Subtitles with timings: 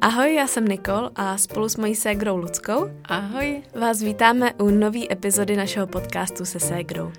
[0.00, 3.62] Ahoj, já jsem Nikol a spolu s mojí ségrou Luckou Ahoj.
[3.80, 7.12] vás vítáme u nové epizody našeho podcastu se ségrou.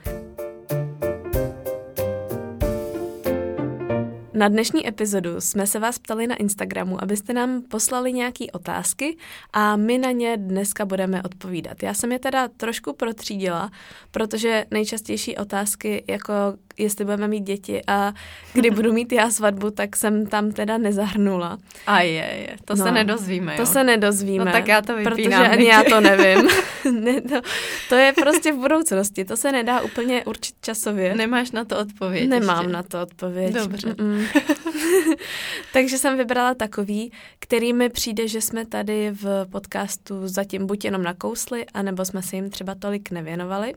[4.42, 9.18] Na dnešní epizodu jsme se vás ptali na Instagramu, abyste nám poslali nějaké otázky
[9.54, 11.84] a my na ně dneska budeme odpovídat.
[11.84, 13.72] Já jsem je teda trošku protřídila,
[14.12, 16.34] protože nejčastější otázky, jako
[16.78, 18.14] jestli budeme mít děti a
[18.54, 21.58] kdy budu mít já svatbu, tak jsem tam teda nezahrnula.
[21.88, 22.56] A je, je.
[22.66, 23.66] To No, se nedozvíme, To jo?
[23.66, 24.46] se nedozvíme.
[24.46, 25.52] No tak já to Protože vypínám.
[25.52, 26.50] ani já to nevím.
[26.92, 27.42] ne, to,
[27.90, 29.26] to je prostě v budoucnosti.
[29.26, 31.16] To se nedá úplně určit časově.
[31.16, 32.74] Nemáš na to odpověď Nemám ještě.
[32.74, 33.54] na to odpověď.
[33.54, 33.96] Dobře.
[35.74, 41.04] Takže jsem vybrala takový, který mi přijde, že jsme tady v podcastu zatím buď jenom
[41.04, 43.74] nakousli, anebo jsme se jim třeba tolik nevěnovali.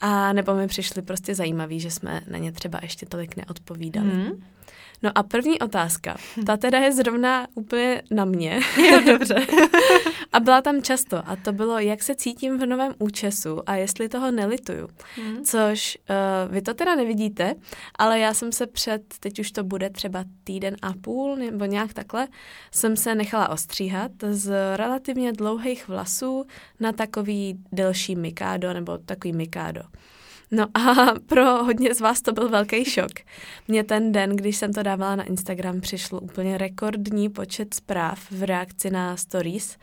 [0.00, 4.10] A nebo mi přišli prostě zajímavý, že jsme na ně třeba ještě tolik neodpovídali.
[4.10, 4.44] Hmm.
[5.02, 8.60] No a první otázka, ta teda je zrovna úplně na mě.
[9.06, 9.46] Dobře.
[10.32, 14.08] A byla tam často a to bylo, jak se cítím v novém účesu a jestli
[14.08, 14.88] toho nelituju.
[15.16, 15.44] Hmm.
[15.44, 17.54] Což uh, vy to teda nevidíte,
[17.98, 21.94] ale já jsem se před, teď už to bude třeba týden a půl nebo nějak
[21.94, 22.28] takhle,
[22.70, 26.44] jsem se nechala ostříhat z relativně dlouhých vlasů
[26.80, 29.82] na takový delší mikádo nebo takový mikádo.
[30.50, 33.10] No a pro hodně z vás to byl velký šok.
[33.68, 38.42] Mně ten den, když jsem to dávala na Instagram, přišlo úplně rekordní počet zpráv v
[38.42, 39.76] reakci na stories.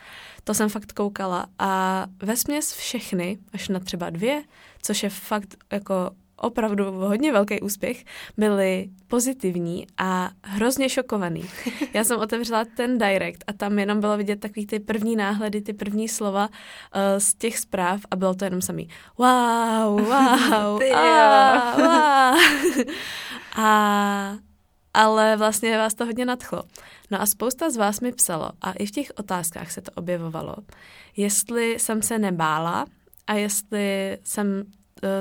[0.44, 4.44] To jsem fakt koukala a ve směs všechny, až na třeba dvě,
[4.82, 8.04] což je fakt jako opravdu hodně velký úspěch,
[8.38, 11.44] byly pozitivní a hrozně šokovaný.
[11.94, 15.74] Já jsem otevřela ten direct a tam jenom bylo vidět takový ty první náhledy, ty
[15.74, 22.86] první slova uh, z těch zpráv a bylo to jenom samý wow, wow, a, wow.
[23.56, 24.38] a
[24.94, 26.64] ale vlastně vás to hodně nadchlo.
[27.12, 30.56] No a spousta z vás mi psalo, a i v těch otázkách se to objevovalo,
[31.18, 32.86] jestli jsem se nebála
[33.28, 34.64] a jestli jsem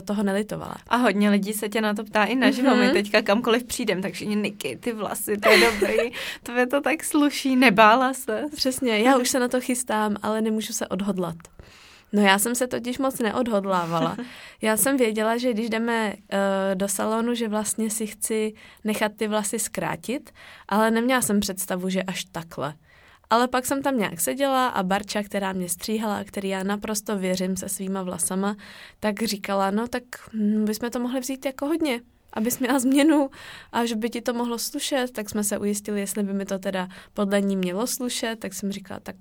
[0.04, 0.76] toho nelitovala.
[0.88, 2.70] A hodně lidí se tě na to ptá i naživo.
[2.70, 2.78] Mhm.
[2.78, 5.96] My teďka kamkoliv přijdem, takže Niky, ty vlasy, to je dobrý.
[6.42, 8.44] to je to tak sluší, nebála se.
[8.56, 11.36] Přesně, já už se na to chystám, ale nemůžu se odhodlat.
[12.12, 14.16] No já jsem se totiž moc neodhodlávala.
[14.62, 16.38] Já jsem věděla, že když jdeme uh,
[16.74, 18.54] do salonu, že vlastně si chci
[18.84, 20.30] nechat ty vlasy zkrátit,
[20.68, 22.74] ale neměla jsem představu, že až takhle.
[23.30, 27.56] Ale pak jsem tam nějak seděla a Barča, která mě stříhala, který já naprosto věřím
[27.56, 28.56] se svýma vlasama,
[29.00, 30.02] tak říkala, no tak
[30.32, 32.00] hm, bychom to mohli vzít jako hodně,
[32.32, 33.30] abys měla změnu
[33.72, 36.58] a že by ti to mohlo slušet, tak jsme se ujistili, jestli by mi to
[36.58, 39.16] teda podle ní mělo slušet, tak jsem říkala, tak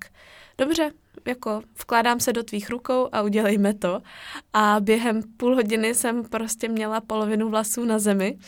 [0.58, 0.90] dobře,
[1.26, 4.02] jako vkládám se do tvých rukou a udělejme to.
[4.52, 8.38] A během půl hodiny jsem prostě měla polovinu vlasů na zemi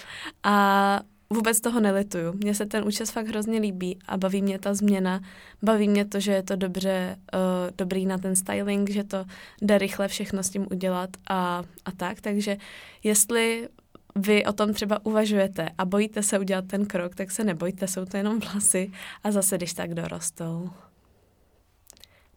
[0.42, 1.00] a
[1.30, 2.32] vůbec toho nelituju.
[2.32, 5.20] Mně se ten účes fakt hrozně líbí a baví mě ta změna,
[5.62, 7.40] baví mě to, že je to dobře, uh,
[7.78, 9.24] dobrý na ten styling, že to
[9.62, 12.56] jde rychle všechno s tím udělat a, a tak, takže
[13.02, 13.68] jestli
[14.16, 18.04] vy o tom třeba uvažujete a bojíte se udělat ten krok, tak se nebojte, jsou
[18.04, 18.92] to jenom vlasy
[19.24, 20.70] a zase když tak dorostou.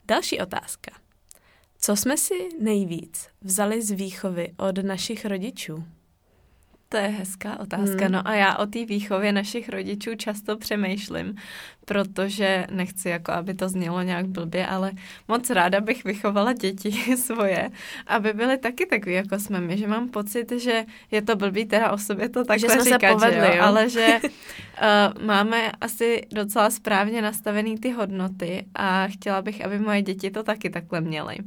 [0.07, 0.91] Další otázka.
[1.81, 5.83] Co jsme si nejvíc vzali z výchovy od našich rodičů?
[6.89, 8.05] To je hezká otázka.
[8.05, 8.11] Hmm.
[8.11, 11.35] No a já o té výchově našich rodičů často přemýšlím,
[11.89, 14.91] protože nechci, jako aby to znělo nějak blbě, ale
[15.27, 17.69] moc ráda bych vychovala děti svoje,
[18.07, 21.91] aby byly taky takový, jako jsme my, že mám pocit, že je to blbý teda
[21.91, 23.63] o sobě to takhle jsme se říkat, povedli, že jo?
[23.63, 30.01] ale že uh, máme asi docela správně nastavený ty hodnoty a chtěla bych, aby moje
[30.01, 31.37] děti to taky takhle měly.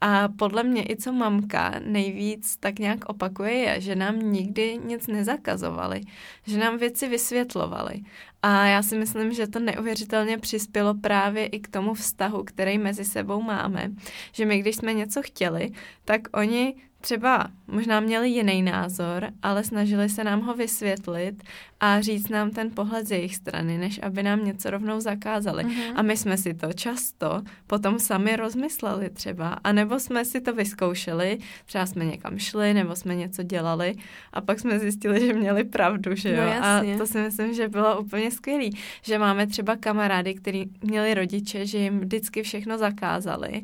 [0.00, 5.06] A podle mě i co mamka nejvíc tak nějak opakuje je, že nám nikdy nic
[5.06, 6.00] nezakazovali,
[6.46, 8.02] že nám věci vysvětlovali.
[8.42, 13.04] A já si myslím, že to neuvěřitelně přispělo právě i k tomu vztahu, který mezi
[13.04, 13.90] sebou máme.
[14.32, 15.70] Že my, když jsme něco chtěli,
[16.04, 21.42] tak oni třeba možná měli jiný názor, ale snažili se nám ho vysvětlit
[21.80, 25.64] a říct nám ten pohled z jejich strany, než aby nám něco rovnou zakázali.
[25.64, 25.82] Mhm.
[25.96, 31.38] A my jsme si to často potom sami rozmysleli třeba, anebo jsme si to vyzkoušeli,
[31.66, 33.94] třeba jsme někam šli, nebo jsme něco dělali
[34.32, 36.48] a pak jsme zjistili, že měli pravdu, že No jo.
[36.48, 36.94] jasně.
[36.94, 41.66] a to si myslím, že bylo úplně skvělý, že máme třeba kamarády, kteří měli rodiče,
[41.66, 43.62] že jim vždycky všechno zakázali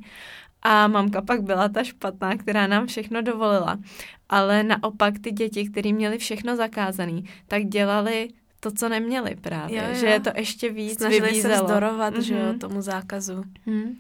[0.67, 3.79] a mamka pak byla ta špatná, která nám všechno dovolila.
[4.29, 8.29] Ale naopak ty děti, které měly všechno zakázané, tak dělali
[8.61, 9.79] to, co neměli právě.
[9.79, 9.95] Jo, jo.
[9.95, 11.55] Že je to ještě víc Snažili vybízelo.
[11.55, 12.21] se vzdorovat, mm-hmm.
[12.21, 12.59] že jo, Mhm.
[12.59, 13.45] tomu zákazu.
[13.67, 13.97] Hmm.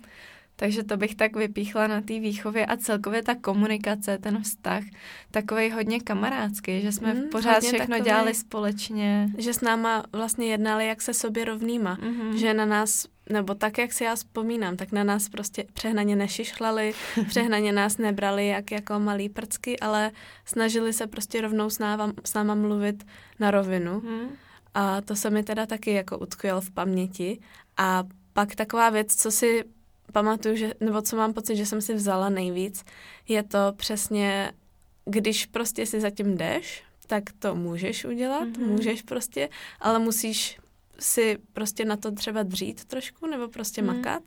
[0.57, 4.83] Takže to bych tak vypíchla na té výchově a celkově ta komunikace, ten vztah,
[5.31, 9.29] takový hodně kamarádský, že jsme mm, pořád všechno takový, dělali společně.
[9.39, 12.33] Že s náma vlastně jednali jak se sobě rovnýma, mm-hmm.
[12.35, 16.94] že na nás, nebo tak, jak si já vzpomínám, tak na nás prostě přehnaně nešišlali,
[17.28, 20.11] přehnaně nás nebrali jak jako malý prcky, ale
[20.44, 23.06] snažili se prostě rovnou s náma, s náma mluvit
[23.40, 24.00] na rovinu.
[24.00, 24.28] Mm.
[24.75, 27.38] A to se mi teda taky jako utkvěl v paměti.
[27.76, 29.64] A pak taková věc, co si
[30.12, 32.84] pamatuju, že, nebo co mám pocit, že jsem si vzala nejvíc,
[33.29, 34.52] je to přesně,
[35.05, 38.67] když prostě si zatím jdeš, tak to můžeš udělat, mm-hmm.
[38.67, 39.49] můžeš prostě,
[39.81, 40.58] ale musíš
[40.98, 43.87] si prostě na to třeba dřít trošku, nebo prostě mm.
[43.87, 44.22] makat.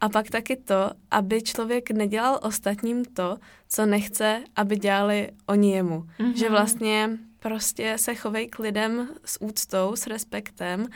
[0.00, 3.36] A pak taky to, aby člověk nedělal ostatním to,
[3.68, 6.06] co nechce, aby dělali oni jemu.
[6.18, 6.32] Mm-hmm.
[6.34, 10.86] Že vlastně prostě se chovej k lidem s úctou, s respektem,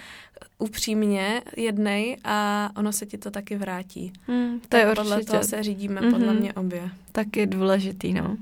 [0.59, 4.13] upřímně jednej a ono se ti to taky vrátí.
[4.29, 5.31] Mm, to je podle určitě.
[5.31, 6.11] toho se řídíme, mm-hmm.
[6.11, 6.91] podle mě obě.
[7.13, 8.37] Tak je důležitý, no.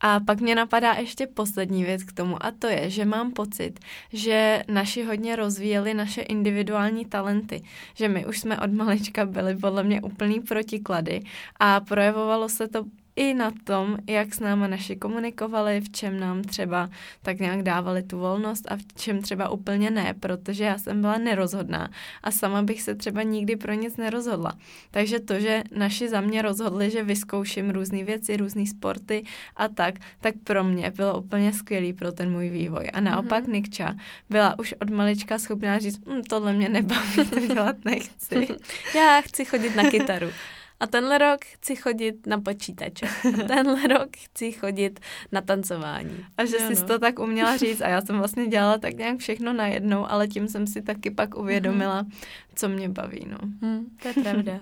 [0.00, 3.80] A pak mě napadá ještě poslední věc k tomu a to je, že mám pocit,
[4.12, 7.62] že naši hodně rozvíjeli naše individuální talenty,
[7.94, 11.20] že my už jsme od malička byli podle mě úplný protiklady
[11.60, 12.84] a projevovalo se to
[13.16, 16.90] i na tom, jak s náma naši komunikovali, v čem nám třeba
[17.22, 21.18] tak nějak dávali tu volnost a v čem třeba úplně ne, protože já jsem byla
[21.18, 21.90] nerozhodná
[22.22, 24.52] a sama bych se třeba nikdy pro nic nerozhodla.
[24.90, 29.24] Takže to, že naši za mě rozhodli, že vyzkouším různé věci, různé sporty
[29.56, 32.90] a tak, tak pro mě bylo úplně skvělý pro ten můj vývoj.
[32.92, 33.52] A naopak mm-hmm.
[33.52, 33.94] Nikča
[34.30, 38.48] byla už od malička schopná říct, hm, tohle mě nebaví, to dělat nechci.
[38.96, 40.30] já chci chodit na kytaru.
[40.80, 43.06] A tenhle rok chci chodit na počítače.
[43.06, 45.00] A tenhle rok chci chodit
[45.32, 46.24] na tancování.
[46.36, 46.86] A že jsi no.
[46.86, 47.80] to tak uměla říct.
[47.80, 51.36] A já jsem vlastně dělala tak nějak všechno najednou, ale tím jsem si taky pak
[51.36, 52.12] uvědomila, mm-hmm.
[52.54, 53.26] co mě baví.
[53.30, 53.38] No.
[53.62, 54.60] Hmm, to je pravda.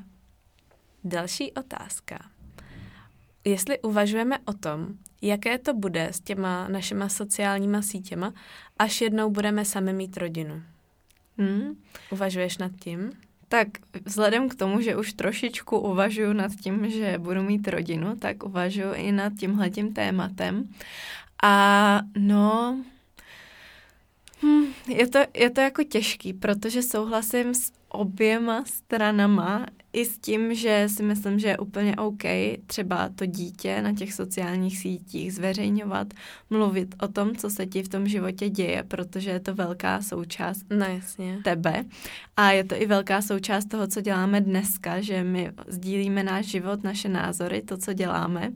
[1.05, 2.19] Další otázka.
[3.45, 4.89] Jestli uvažujeme o tom,
[5.23, 8.33] jaké to bude s těma našima sociálníma sítěma,
[8.79, 10.63] až jednou budeme sami mít rodinu.
[11.39, 11.83] Hmm.
[12.11, 13.13] Uvažuješ nad tím?
[13.49, 13.69] Tak
[14.05, 18.93] vzhledem k tomu, že už trošičku uvažuji nad tím, že budu mít rodinu, tak uvažuji
[18.95, 20.69] i nad tímhletím tématem.
[21.43, 22.79] A no,
[24.43, 30.55] hm, je, to, je to jako těžký, protože souhlasím s oběma stranama i s tím,
[30.55, 32.23] že si myslím, že je úplně OK
[32.67, 36.15] třeba to dítě na těch sociálních sítích zveřejňovat,
[36.51, 40.65] mluvit o tom, co se ti v tom životě děje, protože je to velká součást
[40.71, 41.41] no, jasně.
[41.45, 41.85] tebe.
[42.37, 46.85] A je to i velká součást toho, co děláme dneska, že my sdílíme náš život,
[46.85, 48.53] naše názory, to, co děláme.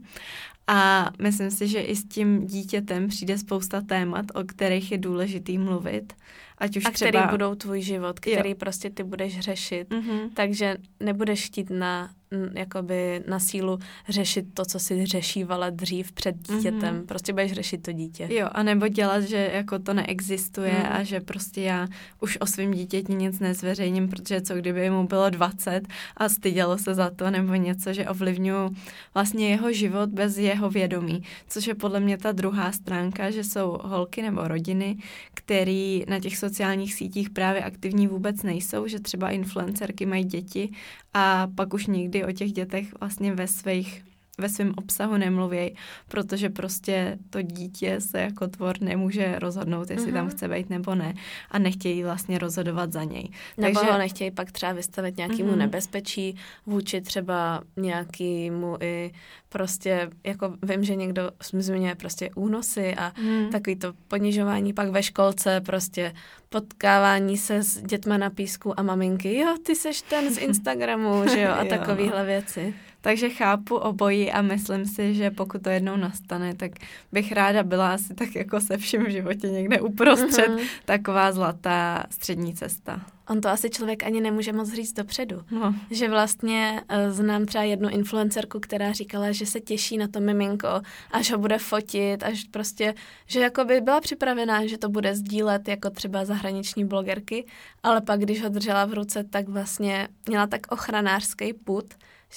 [0.67, 5.57] A myslím si, že i s tím dítětem přijde spousta témat, o kterých je důležitý
[5.57, 6.13] mluvit.
[6.57, 7.09] Ať už a třeba...
[7.09, 8.55] který budou tvůj život, který jo.
[8.55, 9.89] prostě ty budeš řešit.
[9.89, 10.29] Mm-hmm.
[10.33, 12.09] Takže nebudeš chtít na
[12.53, 16.81] jakoby na sílu řešit to, co si řešívala dřív před dítětem.
[16.81, 17.05] Mm-hmm.
[17.05, 18.27] Prostě budeš řešit to dítě.
[18.31, 20.85] Jo, a nebo dělat, že jako to neexistuje mm.
[20.89, 21.87] a že prostě já
[22.21, 25.81] už o svém dítěti nic nezveřejním, protože co kdyby mu bylo 20
[26.17, 28.69] a stydělo se za to, nebo něco, že ovlivňuji
[29.13, 33.77] vlastně jeho život bez jeho vědomí, což je podle mě ta druhá stránka, že jsou
[33.83, 34.97] holky nebo rodiny,
[35.33, 40.69] který na těch sociálních sítích právě aktivní vůbec nejsou, že třeba influencerky mají děti
[41.13, 44.03] a pak už nikdy o těch dětech vlastně ve svých
[44.37, 45.75] ve svém obsahu nemluví,
[46.07, 50.13] protože prostě to dítě se jako tvor nemůže rozhodnout, jestli mm-hmm.
[50.13, 50.31] tam mhm.
[50.31, 51.13] chce být nebo ne
[51.51, 53.29] a nechtějí vlastně rozhodovat za něj.
[53.57, 53.91] Nebo Takže...
[53.91, 55.57] ho nechtějí pak třeba vystavit nějakému mm-hmm.
[55.57, 59.11] nebezpečí vůči třeba nějakému i
[59.49, 63.49] prostě, jako vím, že někdo zmiňuje prostě únosy a mm.
[63.51, 66.13] takový to ponižování pak ve školce, prostě
[66.49, 71.41] potkávání se s dětma na písku a maminky, jo, ty seš ten z Instagramu, že
[71.41, 72.73] jo, a takovéhle věci.
[73.03, 76.71] Takže chápu obojí a myslím si, že pokud to jednou nastane, tak
[77.11, 80.67] bych ráda byla asi tak jako se vším v životě někde uprostřed uh-huh.
[80.85, 83.01] taková zlatá střední cesta.
[83.29, 85.41] On to asi člověk ani nemůže moc říct dopředu.
[85.51, 85.75] No.
[85.91, 90.81] Že vlastně uh, znám třeba jednu influencerku, která říkala, že se těší na to miminko,
[91.11, 92.93] až ho bude fotit, až prostě,
[93.25, 97.45] že jako by byla připravená, že to bude sdílet jako třeba zahraniční blogerky,
[97.83, 101.85] ale pak, když ho držela v ruce, tak vlastně měla tak ochranářský put,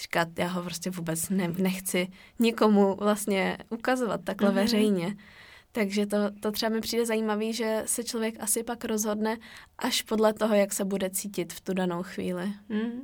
[0.03, 4.55] říkat, já ho prostě vůbec ne, nechci nikomu vlastně ukazovat takhle mm-hmm.
[4.55, 5.17] veřejně.
[5.73, 9.37] Takže to, to třeba mi přijde zajímavý, že se člověk asi pak rozhodne
[9.79, 12.53] až podle toho, jak se bude cítit v tu danou chvíli.
[12.69, 13.03] Mm.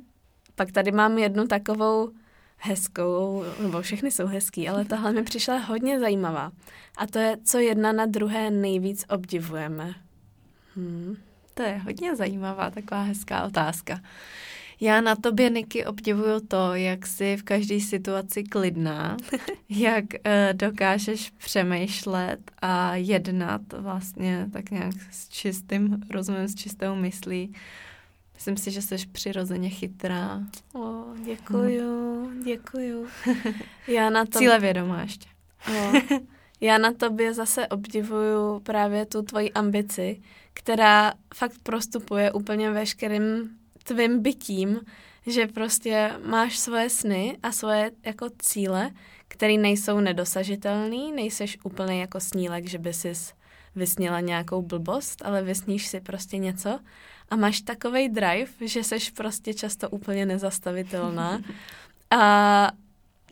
[0.55, 2.11] Pak tady mám jednu takovou
[2.57, 6.51] hezkou, nebo všechny jsou hezký, ale tahle mi přišla hodně zajímavá.
[6.97, 9.95] A to je, co jedna na druhé nejvíc obdivujeme.
[10.75, 11.17] Hmm.
[11.53, 13.99] To je hodně zajímavá, taková hezká otázka.
[14.83, 19.17] Já na tobě, Niky, obdivuju to, jak jsi v každé situaci klidná,
[19.69, 27.53] jak uh, dokážeš přemýšlet a jednat vlastně tak nějak s čistým rozumem, s čistou myslí.
[28.33, 30.41] Myslím si, že jsi přirozeně chytrá.
[30.73, 32.43] O, děkuju, hmm.
[32.43, 33.07] děkuju.
[33.87, 34.39] Já na to...
[34.39, 35.27] Cíle vědomá ještě.
[35.71, 35.93] O,
[36.61, 40.21] já na tobě zase obdivuju právě tu tvoji ambici,
[40.53, 43.49] která fakt prostupuje úplně veškerým
[43.83, 44.81] tvým bytím,
[45.27, 48.91] že prostě máš svoje sny a svoje jako cíle,
[49.27, 53.13] které nejsou nedosažitelné, nejseš úplně jako snílek, že by si
[53.75, 56.79] vysněla nějakou blbost, ale vysníš si prostě něco
[57.29, 61.41] a máš takový drive, že seš prostě často úplně nezastavitelná.
[62.09, 62.71] A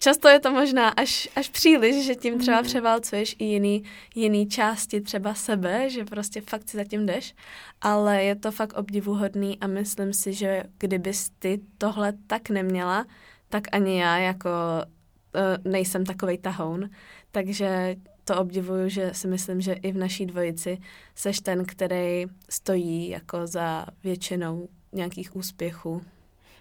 [0.01, 2.65] často je to možná až, až příliš, že tím třeba mhm.
[2.65, 3.84] převálcuješ i jiný,
[4.15, 7.36] jiný části třeba sebe, že prostě fakt si zatím jdeš,
[7.81, 13.05] ale je to fakt obdivuhodný a myslím si, že kdybys ty tohle tak neměla,
[13.50, 16.89] tak ani já jako uh, nejsem takovej tahoun,
[17.31, 20.77] takže to obdivuju, že si myslím, že i v naší dvojici
[21.15, 26.01] seš ten, který stojí jako za většinou nějakých úspěchů.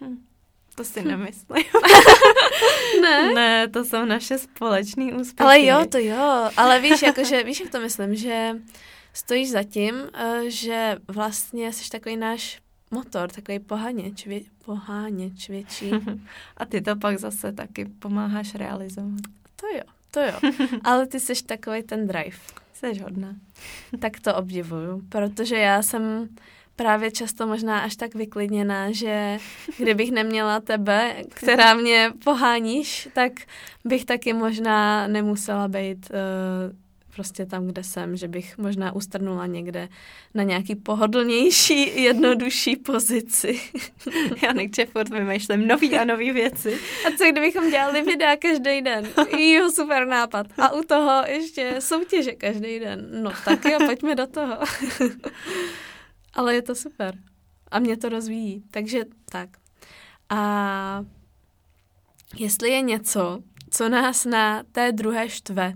[0.01, 0.30] Hm.
[0.75, 1.63] To si nemyslím.
[3.01, 3.33] ne?
[3.33, 5.43] Ne, to jsou naše společné úspěchy.
[5.43, 6.49] Ale jo, to jo.
[6.57, 8.55] Ale víš, jakože, víš, jak to myslím, že
[9.13, 12.61] stojíš za tím, uh, že vlastně jsi takový náš
[12.91, 15.91] motor, takový poháněč, vě, poháněč větší.
[16.57, 19.21] A ty to pak zase taky pomáháš realizovat.
[19.55, 20.51] To jo, to jo.
[20.83, 22.37] Ale ty jsi takový ten drive.
[22.73, 23.35] Jsi hodná.
[23.99, 26.29] tak to obdivuju, protože já jsem
[26.81, 29.37] právě často možná až tak vyklidněná, že
[29.77, 33.31] kdybych neměla tebe, která mě poháníš, tak
[33.85, 36.75] bych taky možná nemusela být uh,
[37.15, 39.89] prostě tam, kde jsem, že bych možná ustrnula někde
[40.33, 43.59] na nějaký pohodlnější, jednodušší pozici.
[44.43, 46.79] Já nechci furt vymýšlím nový a nový věci.
[47.07, 49.07] A co kdybychom dělali videa každý den?
[49.37, 50.47] Jo, super nápad.
[50.57, 53.07] A u toho ještě soutěže každý den.
[53.11, 54.57] No tak jo, pojďme do toho.
[56.33, 57.17] Ale je to super.
[57.71, 58.63] A mě to rozvíjí.
[58.71, 59.49] Takže tak.
[60.29, 61.05] A
[62.37, 65.73] jestli je něco, co nás na té druhé štve,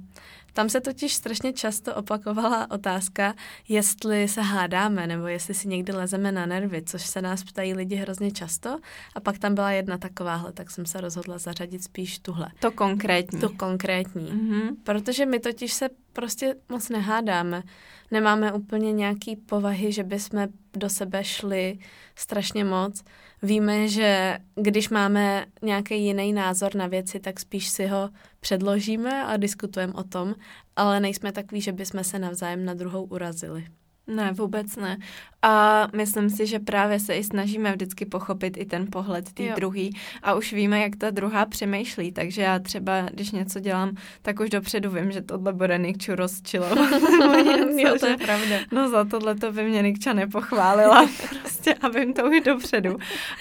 [0.55, 3.33] tam se totiž strašně často opakovala otázka,
[3.67, 7.95] jestli se hádáme nebo jestli si někdy lezeme na nervy, což se nás ptají lidi
[7.95, 8.79] hrozně často.
[9.15, 12.47] A pak tam byla jedna takováhle, tak jsem se rozhodla zařadit spíš tuhle.
[12.59, 13.39] To konkrétní.
[13.39, 14.31] To konkrétní.
[14.31, 14.75] Mm-hmm.
[14.83, 17.63] Protože my totiž se prostě moc nehádáme.
[18.11, 21.77] Nemáme úplně nějaký povahy, že bychom do sebe šli
[22.15, 23.03] strašně moc.
[23.43, 29.37] Víme, že když máme nějaký jiný názor na věci, tak spíš si ho předložíme a
[29.37, 30.35] diskutujeme o tom,
[30.75, 33.67] ale nejsme takový, že bychom se navzájem na druhou urazili.
[34.07, 34.97] Ne, vůbec ne.
[35.47, 39.97] A myslím si, že právě se i snažíme vždycky pochopit i ten pohled tý druhý
[40.23, 44.49] a už víme, jak ta druhá přemýšlí, takže já třeba, když něco dělám, tak už
[44.49, 46.77] dopředu vím, že tohle bude Nikču rozčilovat.
[47.77, 48.55] jo, to je pravda.
[48.71, 51.09] No za tohle to by mě Nikča nepochválila,
[51.41, 52.97] prostě a vím to už dopředu.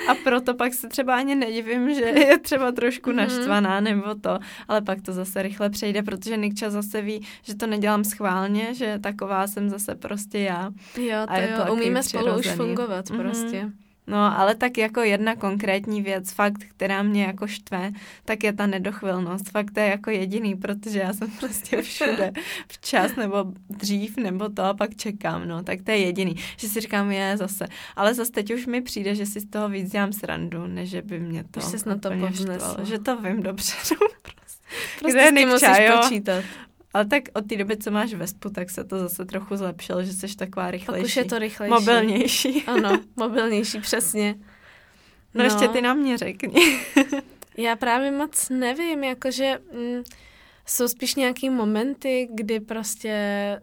[0.08, 3.16] A proto pak se třeba ani nedivím, že je třeba trošku mm-hmm.
[3.16, 7.66] naštvaná nebo to, ale pak to zase rychle přejde, protože Nikča zase ví, že to
[7.66, 10.53] nedělám schválně, že taková jsem zase prostě já.
[10.96, 13.18] Jo, to a je jo, to umíme spolu už fungovat mm-hmm.
[13.22, 13.70] prostě.
[14.06, 17.92] No, ale tak jako jedna konkrétní věc, fakt, která mě jako štve,
[18.24, 19.50] tak je ta nedochvilnost.
[19.50, 22.32] Fakt to je jako jediný, protože já jsem prostě všude
[22.68, 26.36] včas nebo dřív nebo to a pak čekám, no, tak to je jediný.
[26.56, 27.66] Že si říkám, je zase.
[27.96, 31.02] Ale zase teď už mi přijde, že si z toho víc dělám srandu, než že
[31.02, 32.84] by mě to Už na to povznesl.
[32.84, 33.72] Že to vím dobře.
[34.22, 34.62] prostě,
[35.00, 35.68] prostě s tím musíš
[36.00, 36.44] počítat.
[36.94, 40.12] Ale tak od té doby, co máš Vespu, tak se to zase trochu zlepšilo, že
[40.12, 41.02] jsi taková rychlejší.
[41.02, 41.74] Pak už je to rychlejší.
[41.74, 42.62] Mobilnější.
[42.66, 44.34] Ano, mobilnější, přesně.
[45.34, 46.80] No, no ještě ty nám mě řekni.
[47.56, 50.02] Já právě moc nevím, jakože mm,
[50.66, 53.14] jsou spíš nějaký momenty, kdy prostě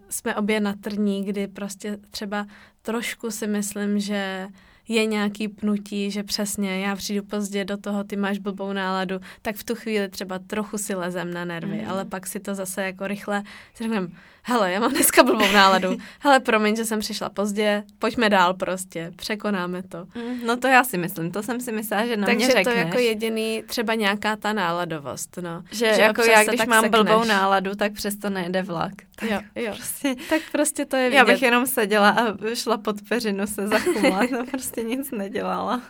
[0.10, 2.48] jsme obě na trní, kdy prostě třeba
[2.82, 4.48] trošku si myslím, že
[4.94, 9.56] je nějaký pnutí, že přesně já přijdu pozdě do toho, ty máš blbou náladu, tak
[9.56, 11.90] v tu chvíli třeba trochu si lezem na nervy, mm.
[11.90, 13.44] ale pak si to zase jako rychle
[13.78, 14.08] řekneme,
[14.44, 19.12] hele, já mám dneska blbou náladu, hele, promiň, že jsem přišla pozdě, pojďme dál prostě,
[19.16, 20.06] překonáme to.
[20.16, 22.66] Mm, no to já si myslím, to jsem si myslela, že na Takže mě řekneš.
[22.74, 25.64] to jako jediný, třeba nějaká ta náladovost, no.
[25.72, 27.02] Že, že jako já, když mám sekneš.
[27.04, 28.94] blbou náladu, tak přesto nejde vlak.
[29.16, 29.74] Tak jo, jo.
[29.76, 31.18] Prostě, tak prostě to je vidět.
[31.18, 35.82] Já bych jenom seděla a šla pod peřinu se zachumlat, no prostě nic nedělala.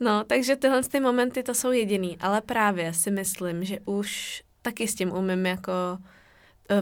[0.00, 4.88] No, takže tyhle ty momenty to jsou jediný, ale právě si myslím, že už taky
[4.88, 5.72] s tím umím jako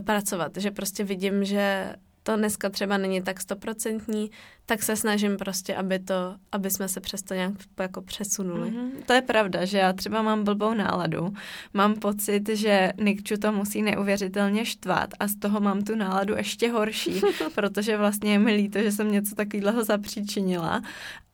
[0.05, 4.31] pracovat, že prostě vidím, že to dneska třeba není tak stoprocentní,
[4.67, 6.15] tak se snažím prostě, aby to,
[6.53, 8.71] aby jsme se přesto nějak jako přesunuli.
[8.71, 8.91] Mm-hmm.
[9.07, 11.33] To je pravda, že já třeba mám blbou náladu.
[11.75, 16.71] Mám pocit, že Nikču to musí neuvěřitelně štvat a z toho mám tu náladu ještě
[16.71, 17.21] horší,
[17.55, 20.83] protože vlastně je mi líto, že jsem něco takového zapříčinila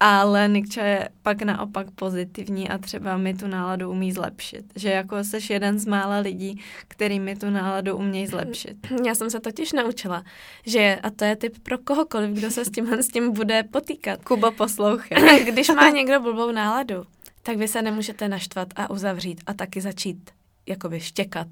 [0.00, 4.64] ale Nikča je pak naopak pozitivní a třeba mi tu náladu umí zlepšit.
[4.76, 8.76] Že jako seš jeden z mála lidí, který mi tu náladu umějí zlepšit.
[9.06, 10.24] Já jsem se totiž naučila,
[10.66, 14.24] že, a to je typ pro kohokoliv, kdo se s tímhle s tím bude potýkat.
[14.24, 15.44] Kuba poslouchej.
[15.52, 17.06] Když má někdo blbou náladu,
[17.42, 20.30] tak vy se nemůžete naštvat a uzavřít a taky začít
[20.66, 21.48] jakoby štěkat.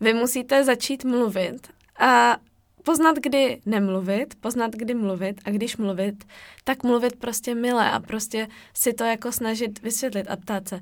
[0.00, 1.68] Vy musíte začít mluvit
[1.98, 2.36] a
[2.82, 6.24] poznat, kdy nemluvit, poznat, kdy mluvit a když mluvit,
[6.64, 10.80] tak mluvit prostě milé a prostě si to jako snažit vysvětlit a ptát se.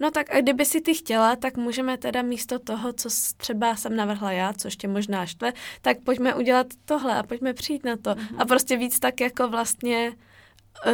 [0.00, 3.96] No tak a kdyby si ty chtěla, tak můžeme teda místo toho, co třeba jsem
[3.96, 5.52] navrhla já, což tě možná štve,
[5.82, 8.10] tak pojďme udělat tohle a pojďme přijít na to.
[8.10, 8.36] Mm-hmm.
[8.38, 10.12] A prostě víc tak jako vlastně
[10.86, 10.92] uh,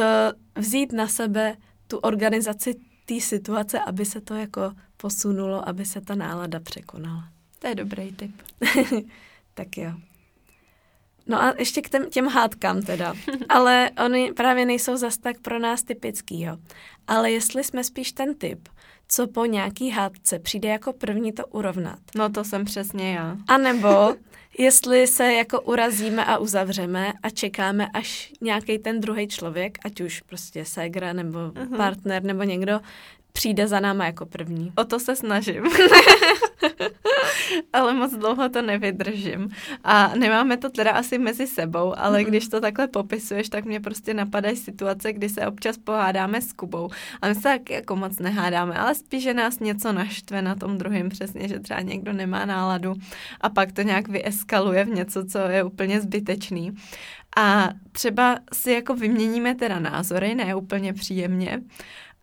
[0.55, 1.55] vzít na sebe
[1.87, 7.23] tu organizaci té situace, aby se to jako posunulo, aby se ta nálada překonala.
[7.59, 8.31] To je dobrý tip.
[9.53, 9.91] tak jo.
[11.27, 13.13] No a ještě k těm, těm hádkám teda.
[13.49, 16.57] Ale oni právě nejsou zas tak pro nás typický, jo.
[17.07, 18.69] Ale jestli jsme spíš ten typ,
[19.07, 21.99] co po nějaký hádce přijde jako první to urovnat.
[22.15, 23.37] No to jsem přesně já.
[23.47, 24.15] A nebo
[24.57, 30.21] jestli se jako urazíme a uzavřeme a čekáme, až nějaký ten druhý člověk, ať už
[30.21, 31.77] prostě ségra nebo uh-huh.
[31.77, 32.79] partner nebo někdo,
[33.37, 34.71] přijde za náma jako první.
[34.75, 35.63] O to se snažím.
[37.73, 39.49] ale moc dlouho to nevydržím.
[39.83, 42.25] A nemáme to teda asi mezi sebou, ale mm-hmm.
[42.25, 46.89] když to takhle popisuješ, tak mě prostě napadají situace, kdy se občas pohádáme s Kubou.
[47.21, 50.77] A my se tak jako moc nehádáme, ale spíš, že nás něco naštve na tom
[50.77, 52.93] druhém přesně, že třeba někdo nemá náladu
[53.41, 56.73] a pak to nějak vyeskaluje v něco, co je úplně zbytečný.
[57.37, 61.61] A třeba si jako vyměníme teda názory, ne úplně příjemně,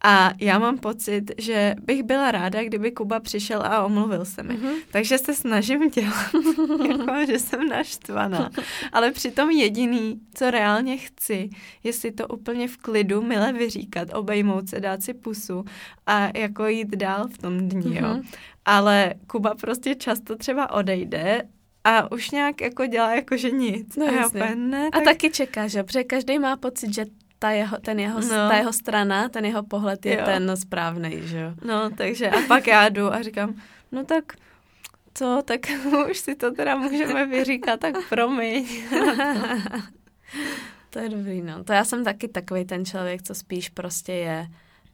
[0.06, 4.54] a já mám pocit, že bych byla ráda, kdyby Kuba přišel a omluvil se mi.
[4.54, 4.74] Mm-hmm.
[4.92, 6.34] Takže se snažím dělat,
[6.88, 8.50] jako, že jsem naštvaná.
[8.92, 11.50] Ale přitom jediný, co reálně chci,
[11.84, 15.64] je si to úplně v klidu mile vyříkat, obejmout se, dát si pusu
[16.06, 18.02] a jako jít dál v tom dní, mm-hmm.
[18.02, 18.08] jo.
[18.08, 18.22] Mhm.
[18.64, 21.42] Ale Kuba prostě často třeba odejde
[21.84, 23.96] a už nějak jako dělá jako, že nic.
[23.96, 25.02] No, a, já ne, tak...
[25.02, 25.82] a taky čeká, že?
[25.82, 27.06] Protože každý má pocit, že
[27.44, 28.48] ta jeho, ten jeho, no.
[28.48, 30.24] ta jeho strana, ten jeho pohled je jo.
[30.24, 31.52] ten správný, že jo.
[31.64, 33.54] No, takže a pak já jdu a říkám,
[33.92, 34.32] no tak
[35.14, 35.60] co, tak
[36.10, 38.68] už si to teda můžeme vyříkat, tak promiň.
[40.90, 41.64] to je dobrý, no.
[41.64, 44.46] To já jsem taky takový ten člověk, co spíš prostě je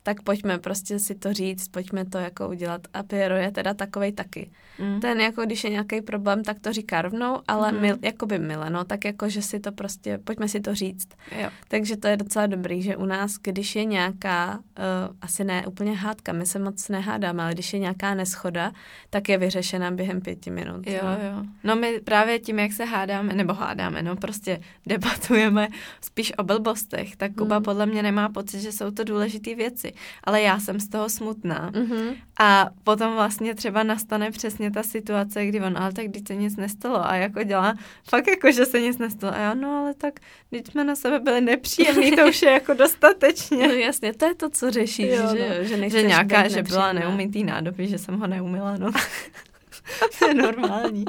[0.02, 2.80] tak pojďme prostě si to říct, pojďme to jako udělat.
[2.94, 4.50] A Piero je teda takovej taky.
[4.78, 5.00] Mm.
[5.00, 7.80] Ten jako, když je nějaký problém, tak to říká rovnou, ale mm.
[7.80, 11.08] mil, jakoby mile, no, tak jako, že si to prostě, pojďme si to říct.
[11.42, 11.50] Jo.
[11.68, 15.96] Takže to je docela dobrý, že u nás, když je nějaká, uh, asi ne úplně
[15.96, 18.72] hádka, my se moc nehádáme, ale když je nějaká neschoda,
[19.10, 20.86] tak je vyřešena během pěti minut.
[20.86, 21.10] Jo, no.
[21.10, 21.44] jo.
[21.64, 25.68] No my právě tím, jak se hádáme, nebo hádáme, no prostě debatujeme
[26.00, 27.64] spíš o blbostech, tak Kuba mm.
[27.64, 29.89] podle mě nemá pocit, že jsou to důležité věci
[30.24, 31.70] ale já jsem z toho smutná.
[31.70, 32.16] Mm-hmm.
[32.40, 36.57] A potom vlastně třeba nastane přesně ta situace, kdy on, ale tak když se nic
[36.57, 37.74] nestalo a jako dělá
[38.09, 39.35] fakt jako, že se nic nestalo.
[39.35, 42.74] A já, no ale tak, když jsme na sebe byli nepříjemní, to už je jako
[42.74, 43.68] dostatečně.
[43.70, 45.64] No jasně, to je to, co řešíš, jo, že, no.
[45.64, 48.90] že, že nějaká, že byla neumytý nádobí, že jsem ho neumila, no.
[50.18, 51.05] to je normální.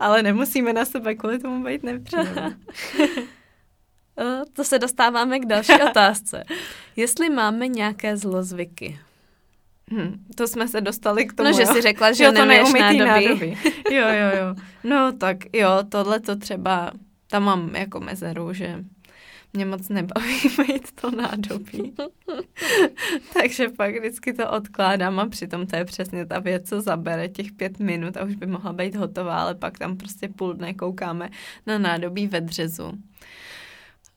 [0.00, 2.54] Ale nemusíme na sebe kvůli tomu být nepříjemní.
[4.18, 6.44] Eh, to se dostáváme k další otázce.
[6.96, 8.98] Jestli máme nějaké zlozvyky.
[9.90, 11.48] Hmm, to jsme se dostali k tomu.
[11.48, 11.74] No, že jo.
[11.74, 13.04] si řekla, že jo, to neumí nádobí.
[13.04, 13.58] nádobí.
[13.90, 14.54] jo, jo, jo.
[14.84, 16.92] No tak jo, tohle to třeba,
[17.30, 18.84] tam mám jako mezeru, že
[19.52, 21.94] mě moc nebaví mít to nádobí.
[23.32, 27.52] Takže pak vždycky to odkládám a přitom to je přesně ta věc, co zabere těch
[27.52, 31.30] pět minut a už by mohla být hotová, ale pak tam prostě půl dne koukáme
[31.66, 32.92] na nádobí ve dřezu.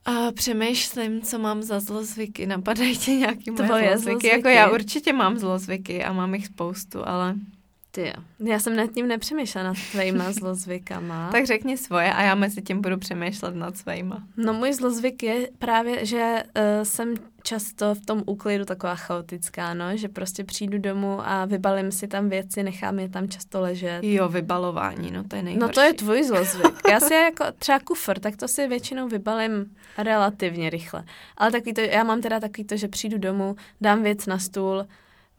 [0.09, 2.45] A přemýšlím, co mám za zlozvyky.
[2.45, 3.97] Napadají tě nějaký moje zlozvyky?
[3.97, 4.27] zlozvyky?
[4.27, 7.35] Jako já určitě mám zlozvyky a mám jich spoustu, ale...
[7.99, 8.13] Ty jo.
[8.39, 11.29] Já jsem nad tím nepřemýšlela nad tvýma zlozvykama.
[11.31, 14.23] tak řekni svoje a já mezi tím budu přemýšlet nad svýma.
[14.37, 19.97] No můj zlozvyk je právě, že uh, jsem často v tom úklidu taková chaotická, no,
[19.97, 23.99] že prostě přijdu domů a vybalím si tam věci, nechám je tam často ležet.
[24.03, 25.67] Jo, vybalování, no to je nejhorší.
[25.67, 26.81] No to je tvůj zlozvyk.
[26.91, 31.03] Já si jako třeba kufr, tak to si většinou vybalím relativně rychle.
[31.37, 34.85] Ale takový to, já mám teda takový to, že přijdu domů, dám věc na stůl,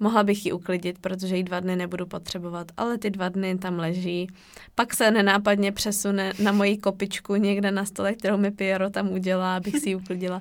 [0.00, 3.78] Mohla bych ji uklidit, protože ji dva dny nebudu potřebovat, ale ty dva dny tam
[3.78, 4.28] leží.
[4.74, 9.56] Pak se nenápadně přesune na moji kopičku někde na stole, kterou mi Piero tam udělá,
[9.56, 10.40] abych si ji uklidila.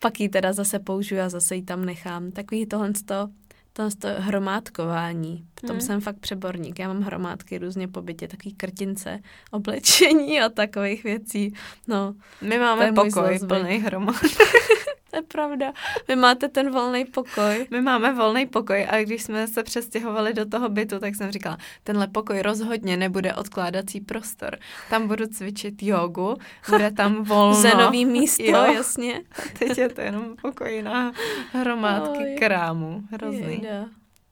[0.00, 2.30] Pak ji teda zase použiju a zase ji tam nechám.
[2.30, 3.28] Takový tohle to,
[3.72, 5.44] tohle to hromádkování.
[5.58, 5.80] V tom hmm.
[5.80, 6.78] jsem fakt přeborník.
[6.78, 9.20] Já mám hromádky různě po bytě, takový krtince,
[9.50, 11.54] oblečení a takových věcí.
[11.88, 14.16] No, My máme pokoj plný hromad.
[15.10, 15.72] To je pravda.
[16.08, 17.66] Vy máte ten volný pokoj.
[17.70, 21.58] My máme volný pokoj a když jsme se přestěhovali do toho bytu, tak jsem říkala,
[21.84, 24.58] tenhle pokoj rozhodně nebude odkládací prostor.
[24.90, 26.36] Tam budu cvičit jogu,
[26.68, 27.54] bude tam volno.
[27.54, 28.64] Zenový místo, jo.
[28.74, 29.20] jasně.
[29.38, 31.12] A teď je to jenom pokoj na
[31.52, 32.36] hromádky Oj.
[32.38, 33.02] krámu.
[33.10, 33.40] Hrozný.
[33.40, 33.88] Jejda.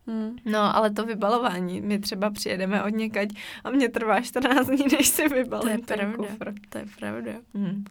[0.06, 0.36] Hmm.
[0.44, 3.28] No, ale to vybalování, my třeba přijedeme od někať
[3.64, 6.16] a mě trvá 14 dní, než si vybalím to je pravda.
[6.16, 6.52] Kufr.
[6.68, 7.32] To je pravda.
[7.54, 7.84] Hmm.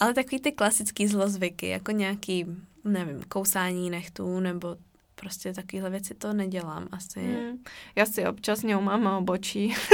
[0.00, 2.46] Ale takový ty klasický zlozvyky, jako nějaký,
[2.84, 4.76] nevím, kousání nechtů nebo
[5.14, 7.20] prostě takovéhle věci to nedělám asi.
[7.20, 7.64] Hmm.
[7.96, 9.74] Já si občas mám obočí.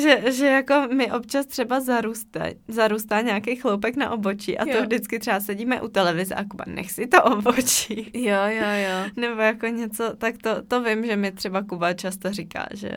[0.00, 4.76] že, že jako mi občas třeba zarůstá, zarůstá nějaký chloupek na obočí a jo.
[4.76, 8.10] to vždycky třeba sedíme u televize a Kuba, nech si to obočí.
[8.14, 9.10] Jo, jo, jo.
[9.16, 12.90] Nebo jako něco, tak to, to vím, že mi třeba Kuba často říká, že...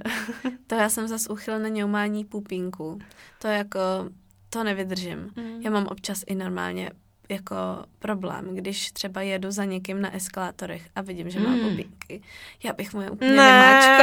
[0.67, 2.99] to já jsem zase uchyl na ňoumání pupínku.
[3.41, 3.79] To jako
[4.55, 5.31] to nevydržím.
[5.35, 5.61] Mm.
[5.61, 6.91] Já mám občas i normálně
[7.29, 7.55] jako
[7.99, 11.59] problém, když třeba jedu za někým na eskalátorech a vidím, že má mm.
[11.59, 12.21] bubínky.
[12.63, 13.99] Já bych mu je úplně ne.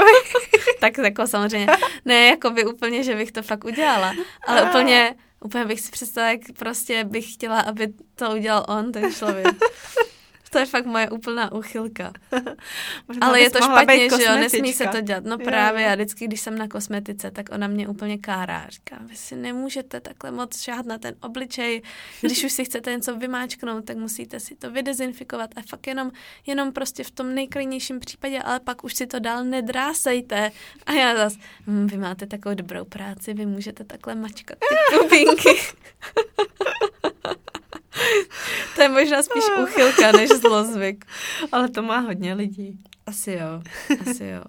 [0.80, 1.66] tak jako samozřejmě,
[2.04, 4.14] ne jako by úplně, že bych to fakt udělala,
[4.46, 9.14] ale úplně, úplně bych si představila, jak prostě bych chtěla, aby to udělal on, ten
[9.14, 9.46] člověk.
[10.50, 12.12] To je fakt moje úplná uchylka.
[13.20, 15.24] Ale je to špatně, že jo, nesmí se to dělat.
[15.24, 18.66] No právě, já vždycky, když jsem na kosmetice, tak ona mě úplně kárá.
[18.68, 21.82] Říká, vy si nemůžete takhle moc šáhat na ten obličej.
[22.20, 26.10] Když už si chcete něco vymáčknout, tak musíte si to vydezinfikovat a fakt jenom,
[26.46, 30.50] jenom prostě v tom nejklidnějším případě, ale pak už si to dál nedrásejte.
[30.86, 31.36] A já zas,
[31.66, 35.50] hm, vy máte takovou dobrou práci, vy můžete takhle mačkat ty pupínky.
[38.74, 41.04] to je možná spíš uchylka než zlozvyk.
[41.52, 42.78] Ale to má hodně lidí.
[43.06, 43.62] Asi jo,
[44.00, 44.42] asi jo.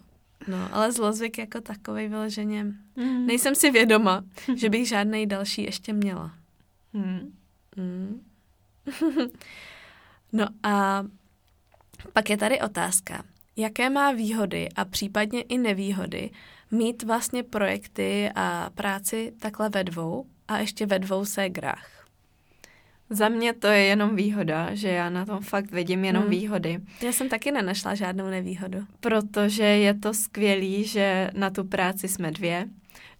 [0.48, 2.64] No, ale zlozvyk jako takovej vyloženě.
[2.96, 3.26] Mm.
[3.26, 4.24] Nejsem si vědoma,
[4.56, 6.32] že bych žádný další ještě měla.
[6.94, 7.34] Mm.
[7.76, 8.22] Mm.
[10.34, 11.06] no a
[12.14, 13.24] pak je tady otázka,
[13.56, 16.30] jaké má výhody a případně i nevýhody
[16.72, 22.01] mít vlastně projekty a práci takhle ve dvou a ještě ve dvou ségrách.
[23.12, 26.32] Za mě to je jenom výhoda, že já na tom fakt vidím jenom hmm.
[26.32, 26.80] výhody.
[27.02, 28.78] Já jsem taky nenašla žádnou nevýhodu.
[29.00, 32.68] Protože je to skvělý, že na tu práci jsme dvě,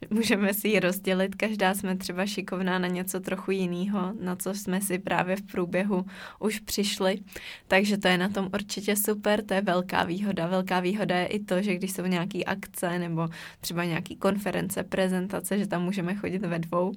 [0.10, 1.36] můžeme si ji rozdělit.
[1.36, 6.06] Každá jsme třeba šikovná na něco trochu jiného, na co jsme si právě v průběhu
[6.40, 7.20] už přišli.
[7.68, 10.48] Takže to je na tom určitě super, to je velká výhoda.
[10.48, 15.60] Velká výhoda je i to, že když jsou nějaké akce nebo třeba nějaké konference, prezentace,
[15.60, 16.94] že tam můžeme chodit ve dvou.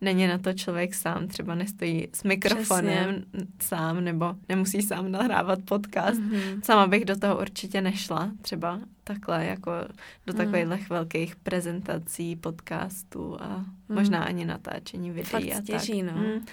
[0.00, 3.46] Není na to člověk sám, třeba nestojí s mikrofonem Přesně.
[3.62, 6.20] sám nebo nemusí sám nahrávat podcast.
[6.20, 6.60] Mm-hmm.
[6.64, 9.70] Sama bych do toho určitě nešla třeba takhle, jako
[10.26, 10.52] do hmm.
[10.52, 13.66] takových velkých prezentací, podcastů a hmm.
[13.88, 16.14] možná ani natáčení videí Fakt a stěží, tak.
[16.14, 16.20] no.
[16.20, 16.46] Hmm.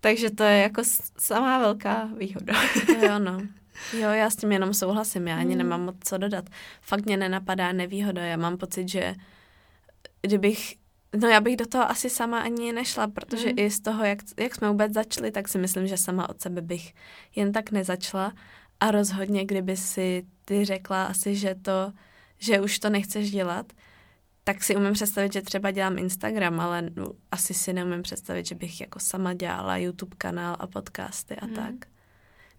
[0.00, 0.82] Takže to je jako
[1.18, 2.54] samá velká výhoda.
[3.02, 3.40] jo, no.
[3.92, 5.58] Jo, já s tím jenom souhlasím, já ani hmm.
[5.58, 6.44] nemám moc co dodat.
[6.80, 9.14] Fakt mě nenapadá nevýhoda, já mám pocit, že
[10.22, 10.74] kdybych
[11.16, 13.58] No já bych do toho asi sama ani nešla, protože mm.
[13.58, 16.60] i z toho, jak, jak jsme vůbec začali, tak si myslím, že sama od sebe
[16.60, 16.94] bych
[17.36, 18.32] jen tak nezačala.
[18.80, 21.92] A rozhodně, kdyby si ty řekla asi, že to,
[22.38, 23.72] že už to nechceš dělat,
[24.44, 28.54] tak si umím představit, že třeba dělám Instagram, ale no, asi si neumím představit, že
[28.54, 31.54] bych jako sama dělala YouTube kanál a podcasty a hmm.
[31.54, 31.93] tak.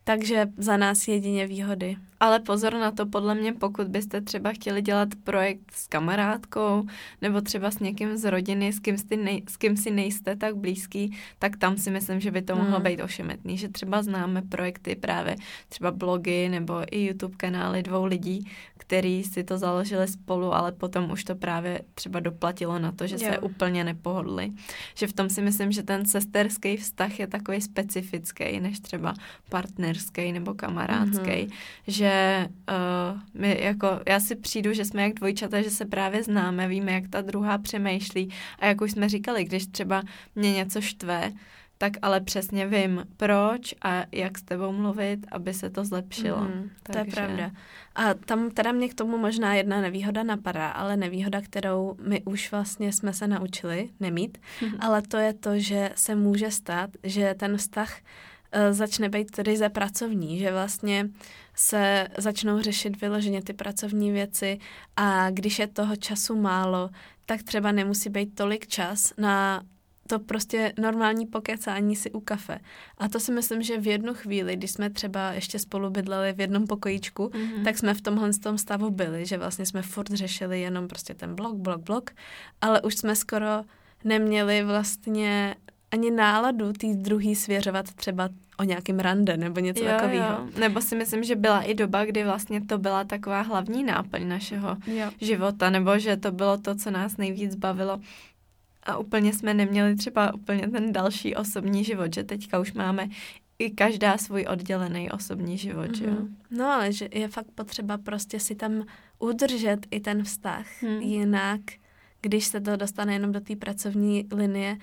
[0.07, 1.97] Takže za nás jedině výhody.
[2.19, 6.85] Ale pozor na to, podle mě, pokud byste třeba chtěli dělat projekt s kamarádkou
[7.21, 10.55] nebo třeba s někým z rodiny, s kým, si nej, s kým si nejste tak
[10.55, 12.83] blízký, tak tam si myslím, že by to mohlo mm.
[12.83, 13.57] být ošemetný.
[13.57, 15.35] Že třeba známe projekty právě
[15.69, 21.11] třeba blogy nebo i YouTube kanály dvou lidí, který si to založili spolu, ale potom
[21.11, 23.21] už to právě třeba doplatilo na to, že jo.
[23.21, 24.51] se úplně nepohodli.
[24.95, 29.13] Že v tom si myslím, že ten sesterský vztah je takový specifický, než třeba
[29.95, 31.31] partnerský nebo kamarádský.
[31.31, 31.51] Mm-hmm.
[31.87, 36.67] Že uh, my jako, já si přijdu, že jsme jak dvojčata, že se právě známe,
[36.67, 38.29] víme, jak ta druhá přemýšlí
[38.59, 40.03] a jak už jsme říkali, když třeba
[40.35, 41.31] mě něco štve,
[41.77, 46.41] tak ale přesně vím, proč a jak s tebou mluvit, aby se to zlepšilo.
[46.41, 47.09] Mm, to Takže...
[47.09, 47.51] je pravda.
[47.95, 52.51] A tam teda mě k tomu možná jedna nevýhoda napadá, ale nevýhoda, kterou my už
[52.51, 54.71] vlastně jsme se naučili nemít, mm.
[54.79, 57.97] ale to je to, že se může stát, že ten vztah
[58.71, 61.09] začne být ryze pracovní, že vlastně
[61.55, 64.59] se začnou řešit vyloženě ty pracovní věci
[64.95, 66.89] a když je toho času málo,
[67.25, 69.61] tak třeba nemusí být tolik čas na
[70.07, 72.59] to prostě normální pokecání si u kafe.
[72.97, 76.41] A to si myslím, že v jednu chvíli, když jsme třeba ještě spolu bydleli v
[76.41, 77.63] jednom pokojíčku, mm-hmm.
[77.63, 81.35] tak jsme v tomhle tom stavu byli, že vlastně jsme furt řešili jenom prostě ten
[81.35, 82.11] blok, blok, blok,
[82.61, 83.63] ale už jsme skoro
[84.03, 85.55] neměli vlastně
[85.95, 90.47] ani náladu tý druhý svěřovat třeba o nějakém rande nebo něco jo, takového.
[90.59, 94.77] Nebo si myslím, že byla i doba, kdy vlastně to byla taková hlavní náplň našeho
[94.87, 95.11] jo.
[95.21, 97.99] života, nebo že to bylo to, co nás nejvíc bavilo.
[98.83, 103.07] A úplně jsme neměli třeba úplně ten další osobní život, že teďka už máme
[103.59, 106.07] i každá svůj oddělený osobní život, mm-hmm.
[106.07, 106.17] jo?
[106.51, 108.83] No ale že je fakt potřeba prostě si tam
[109.19, 111.01] udržet i ten vztah, hmm.
[111.01, 111.61] jinak
[112.25, 114.77] když se to dostane jenom do té pracovní linie,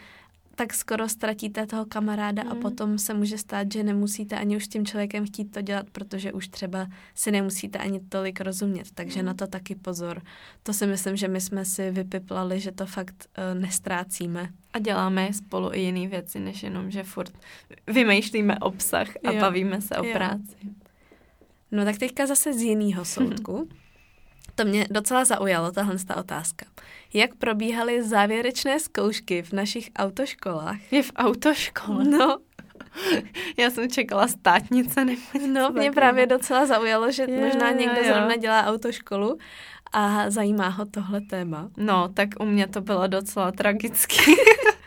[0.55, 2.63] tak skoro ztratíte toho kamaráda a hmm.
[2.63, 6.33] potom se může stát, že nemusíte ani už s tím člověkem chtít to dělat, protože
[6.33, 9.27] už třeba si nemusíte ani tolik rozumět, takže mm.
[9.27, 10.23] na to taky pozor.
[10.63, 14.49] To si myslím, že my jsme si vypiplali, že to fakt uh, nestrácíme.
[14.73, 17.33] A děláme spolu i jiné věci, než jenom, že furt
[17.87, 19.41] vymýšlíme obsah a jo.
[19.41, 20.13] bavíme se o jo.
[20.13, 20.57] práci.
[21.73, 23.69] No tak teďka zase z jiného soudku.
[24.55, 26.67] To mě docela zaujalo, tahle ta otázka.
[27.15, 30.93] Jak probíhaly závěrečné zkoušky v našich autoškolách?
[30.93, 32.05] Je v autoškole?
[32.05, 32.39] No.
[33.57, 38.05] Já jsem čekala státnice nebo No, mě právě docela zaujalo, že je, možná někdo jo.
[38.05, 39.39] zrovna dělá autoškolu
[39.93, 41.71] a zajímá ho tohle téma.
[41.77, 44.17] No, tak u mě to bylo docela tragický.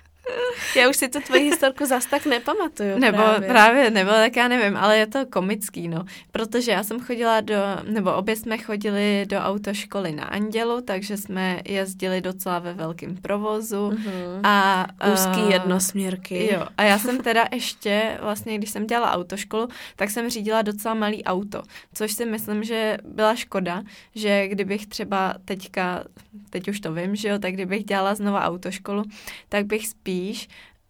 [0.75, 2.99] Já už si tu tvoji historku zas tak nepamatuju.
[2.99, 3.49] Nebo právě.
[3.49, 6.05] právě, nebo tak já nevím, ale je to komický, no.
[6.31, 11.59] Protože já jsem chodila do, nebo obě jsme chodili do autoškoly na Andělu, takže jsme
[11.65, 13.89] jezdili docela ve velkém provozu.
[13.89, 14.39] Uh-huh.
[14.43, 16.53] A, Úzký uh, jednosměrky.
[16.53, 20.93] Jo, a já jsem teda ještě, vlastně, když jsem dělala autoškolu, tak jsem řídila docela
[20.93, 21.61] malý auto,
[21.93, 23.83] což si myslím, že byla škoda,
[24.15, 26.03] že kdybych třeba teďka,
[26.49, 29.03] teď už to vím, že jo, tak kdybych dělala znova autoškolu,
[29.49, 30.14] tak bych spíš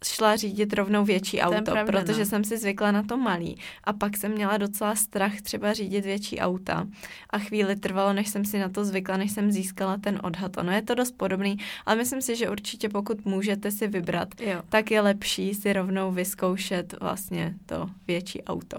[0.04, 2.26] šla řídit rovnou větší auto, pravda, protože no.
[2.26, 3.58] jsem si zvykla na to malý.
[3.84, 6.86] A pak jsem měla docela strach třeba řídit větší auta.
[7.30, 10.56] A chvíli trvalo, než jsem si na to zvykla, než jsem získala ten odhad.
[10.56, 14.62] Ono je to dost podobný, ale myslím si, že určitě pokud můžete si vybrat, jo.
[14.68, 18.76] tak je lepší si rovnou vyzkoušet vlastně to větší auto.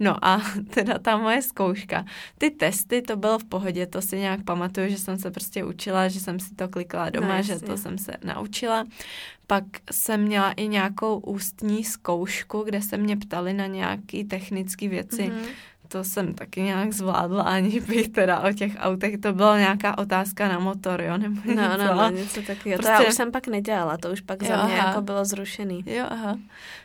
[0.00, 2.04] No a teda ta moje zkouška.
[2.38, 6.08] Ty testy, to bylo v pohodě, to si nějak pamatuju, že jsem se prostě učila,
[6.08, 8.84] že jsem si to klikla doma, no, že to jsem se naučila.
[9.46, 15.22] Pak jsem měla i nějakou ústní zkoušku, kde se mě ptali na nějaké technické věci.
[15.22, 15.46] Mm-hmm
[15.94, 20.48] to jsem taky nějak zvládla, aniž bych teda o těch autech, to byla nějaká otázka
[20.48, 21.84] na motor, jo, nebo no, něco.
[21.84, 22.78] No, no, něco takového.
[22.78, 22.96] Prostě...
[22.96, 24.88] To já už jsem pak nedělala, to už pak jo, za mě aha.
[24.88, 25.84] jako bylo zrušený.
[25.86, 26.38] Jo, aha.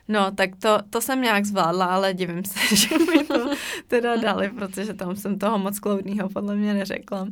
[0.08, 3.50] No, tak to, to jsem nějak zvládla, ale divím se, že mi to
[3.88, 7.28] teda dali, protože tam jsem toho moc kloudného podle mě neřekla.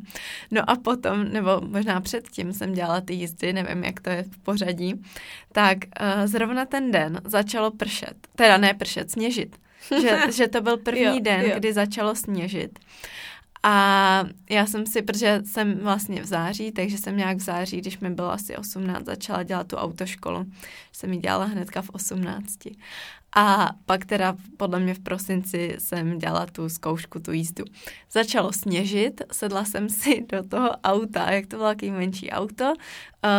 [0.52, 4.38] No a potom, nebo možná předtím jsem dělala ty jízdy, nevím, jak to je v
[4.38, 5.02] pořadí,
[5.52, 8.16] tak uh, zrovna ten den začalo pršet.
[8.36, 9.67] Teda ne pršet, sněžit
[10.02, 11.52] že, že to byl první jo, den, jo.
[11.56, 12.80] kdy začalo sněžit.
[13.64, 18.00] A já jsem si, protože jsem vlastně v září, takže jsem nějak v září, když
[18.00, 20.46] mi bylo asi 18, začala dělat tu autoškolu.
[20.92, 22.58] Jsem ji dělala hnedka v 18.
[23.40, 27.64] A pak teda podle mě v prosinci jsem dělala tu zkoušku, tu jízdu.
[28.12, 32.66] Začalo sněžit, sedla jsem si do toho auta, jak to bylo takové menší auto.
[32.66, 32.74] Uh,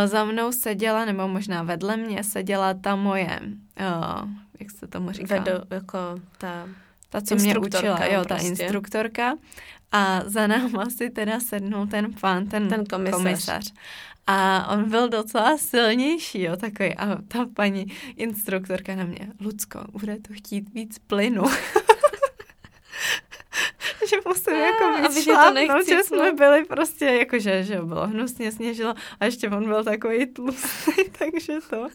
[0.06, 4.28] za mnou seděla, nebo možná vedle mě seděla ta moje, uh,
[4.60, 5.34] jak se tomu říká?
[5.38, 5.98] Vedo, jako
[6.38, 6.68] ta
[7.10, 8.48] ta, co mě učila, jo, ta prostě.
[8.48, 9.36] instruktorka.
[9.92, 13.16] A za náma si teda sednul ten pán, ten, ten komisař.
[13.16, 13.72] komisař.
[14.30, 16.94] A on byl docela silnější, jo, takový.
[16.94, 17.86] A ta paní
[18.16, 21.42] instruktorka na mě, Lucko, bude to chtít víc plynu.
[24.08, 28.94] že musím a, jako víc šlápnout, že jsme byli prostě, jakože, že bylo hnusně, sněžilo
[29.20, 31.88] a ještě on byl takový tlustý, takže to,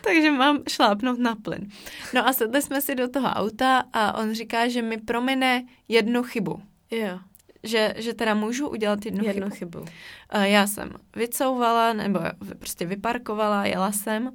[0.00, 1.68] takže mám šlápnout na plyn.
[2.14, 6.22] No a sedli jsme si do toho auta a on říká, že mi promine jednu
[6.22, 6.62] chybu.
[6.90, 7.18] Jo
[7.62, 9.78] že, že teda můžu udělat jednu, jednu chybu.
[9.78, 9.92] chybu.
[10.42, 12.20] Já jsem vycouvala, nebo
[12.58, 14.30] prostě vyparkovala, jela jsem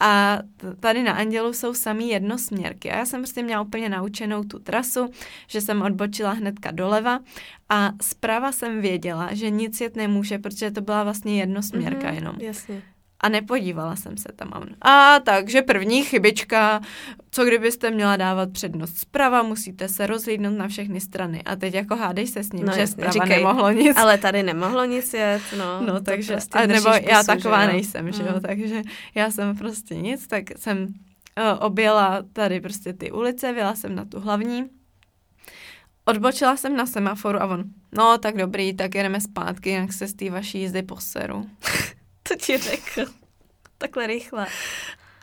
[0.00, 0.38] a
[0.80, 2.90] tady na Andělu jsou samý jednosměrky.
[2.90, 5.10] A já jsem prostě měla úplně naučenou tu trasu,
[5.46, 7.20] že jsem odbočila hnedka doleva
[7.68, 12.36] a zprava jsem věděla, že nic jet nemůže, protože to byla vlastně jednosměrka mm-hmm, jenom.
[12.38, 12.82] Jasně
[13.20, 14.52] a nepodívala jsem se tam.
[14.80, 16.80] A takže první chybička,
[17.30, 21.42] co kdybyste měla dávat přednost zprava, musíte se rozhlídnout na všechny strany.
[21.42, 23.96] A teď jako hádej se s ním, no, že zprava říkej, nemohlo nic.
[23.96, 25.80] Ale tady nemohlo nic jet, no.
[25.86, 28.40] No takže, prostě a nebo já taková že nejsem, že jo, mm.
[28.40, 28.82] takže
[29.14, 30.94] já jsem prostě nic, tak jsem
[31.58, 34.70] objela tady prostě ty ulice, vyjela jsem na tu hlavní,
[36.04, 40.14] odbočila jsem na semaforu a on, no tak dobrý, tak jedeme zpátky, jinak se z
[40.14, 41.46] té vaší jízdy poseru.
[42.30, 43.12] to ti řekl.
[43.78, 44.46] Takhle rychle.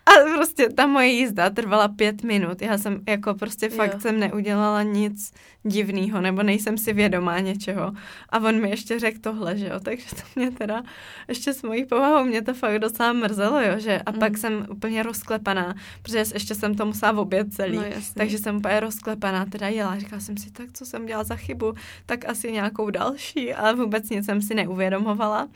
[0.07, 2.61] A prostě ta moje jízda trvala pět minut.
[2.61, 3.99] Já jsem jako prostě fakt jo.
[3.99, 7.91] jsem neudělala nic divného, nebo nejsem si vědomá něčeho.
[8.29, 9.79] A on mi ještě řekl tohle, že jo.
[9.79, 10.83] Takže to mě teda,
[11.27, 14.01] ještě s mojí povahou, mě to fakt docela mrzelo, jo, že.
[14.05, 14.19] A mm.
[14.19, 17.77] pak jsem úplně rozklepaná, protože ještě jsem to musela v oběd celý.
[17.77, 19.99] No, takže jsem úplně rozklepaná, teda jela.
[19.99, 21.73] Říkala jsem si, tak co jsem dělala za chybu,
[22.05, 25.47] tak asi nějakou další, ale vůbec nic jsem si neuvědomovala.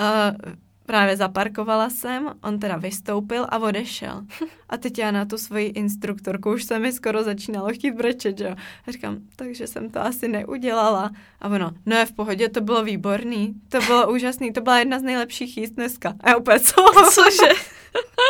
[0.00, 0.52] Uh,
[0.86, 4.22] Právě zaparkovala jsem, on teda vystoupil a odešel.
[4.68, 8.44] A teď já na tu svoji instruktorku už se mi skoro začínalo chtít brečet, že
[8.44, 8.54] jo.
[8.86, 11.10] A říkám, takže jsem to asi neudělala.
[11.40, 14.98] A ono, no je v pohodě, to bylo výborný, to bylo úžasný, to byla jedna
[14.98, 16.14] z nejlepších jíst dneska.
[16.20, 16.74] A já úplně, co?
[17.14, 17.52] Cože?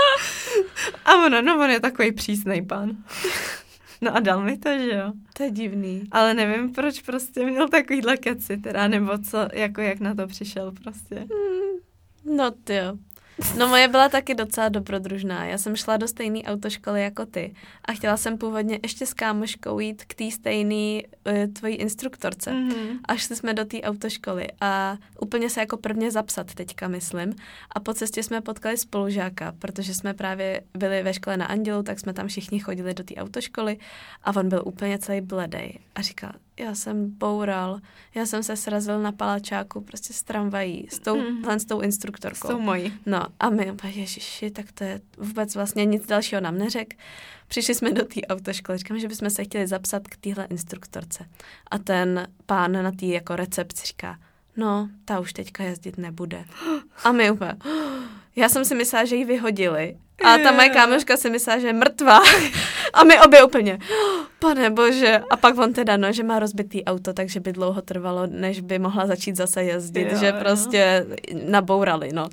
[1.04, 2.96] a ono, no on je takový přísnej pán.
[4.00, 5.12] No a dal mi to, že jo.
[5.36, 6.02] To je divný.
[6.10, 10.72] Ale nevím, proč prostě měl takovýhle keci teda, nebo co, jako jak na to přišel
[10.82, 11.14] prostě.
[11.14, 11.51] Hmm.
[12.24, 12.96] No ty jo.
[13.58, 15.44] No moje byla taky docela dobrodružná.
[15.44, 17.54] Já jsem šla do stejné autoškoly jako ty
[17.84, 22.98] a chtěla jsem původně ještě s kámoškou jít k té stejné uh, tvojí instruktorce, mm-hmm.
[23.08, 27.34] až jsme do té autoškoly a úplně se jako prvně zapsat teďka, myslím.
[27.70, 32.00] A po cestě jsme potkali spolužáka, protože jsme právě byli ve škole na Andělu, tak
[32.00, 33.78] jsme tam všichni chodili do té autoškoly
[34.24, 37.80] a on byl úplně celý bledej a říkal, já jsem boural,
[38.14, 41.44] já jsem se srazil na palačáku prostě s tramvají, s tou, mm.
[41.50, 42.48] s tou instruktorkou.
[42.48, 42.92] S tou mojí.
[43.06, 46.94] No a my, ježiši, tak to je vůbec vlastně nic dalšího nám neřek.
[47.48, 51.28] Přišli jsme do té autoškoly, říkám, že bychom se chtěli zapsat k téhle instruktorce.
[51.70, 54.18] A ten pán na té jako recepci říká,
[54.56, 56.44] no, ta už teďka jezdit nebude.
[57.04, 57.56] A my úplně,
[58.36, 59.96] já jsem si myslela, že ji vyhodili.
[60.24, 62.20] A ta moje kámoška si myslela, že je mrtvá.
[62.92, 63.78] A my obě úplně,
[64.38, 65.20] pane bože.
[65.30, 68.78] A pak on teda, no, že má rozbitý auto, takže by dlouho trvalo, než by
[68.78, 71.38] mohla začít zase jezdit, jo, že prostě jo.
[71.48, 72.28] nabourali, no.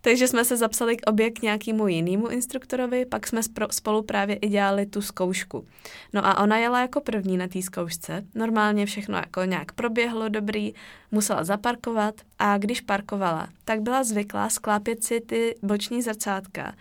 [0.00, 4.48] Takže jsme se zapsali k obě k nějakému jinému instruktorovi, pak jsme spolu právě i
[4.48, 5.66] dělali tu zkoušku.
[6.12, 8.22] No a ona jela jako první na té zkoušce.
[8.34, 10.74] Normálně všechno jako nějak proběhlo dobrý,
[11.10, 16.74] musela zaparkovat a když parkovala, tak byla zvyklá sklápět si ty boční zrcátka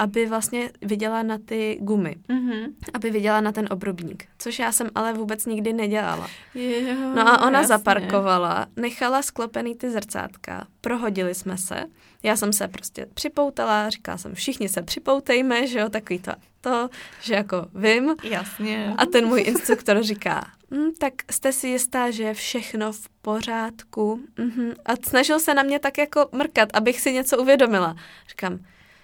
[0.00, 2.72] aby vlastně viděla na ty gumy, mm-hmm.
[2.94, 6.28] aby viděla na ten obrubník, což já jsem ale vůbec nikdy nedělala.
[6.54, 7.68] Jo, no a ona jasně.
[7.68, 11.84] zaparkovala, nechala sklopený ty zrcátka, prohodili jsme se,
[12.22, 16.88] já jsem se prostě připoutala, říkala jsem, všichni se připoutejme, že jo, takový to, to
[17.22, 18.14] že jako vím.
[18.22, 18.94] Jasně.
[18.96, 24.20] A ten můj instruktor říká, hm, tak jste si jistá, že je všechno v pořádku.
[24.36, 24.74] Mm-hmm.
[24.86, 27.96] A snažil se na mě tak jako mrkat, abych si něco uvědomila.
[28.28, 28.58] Říkám,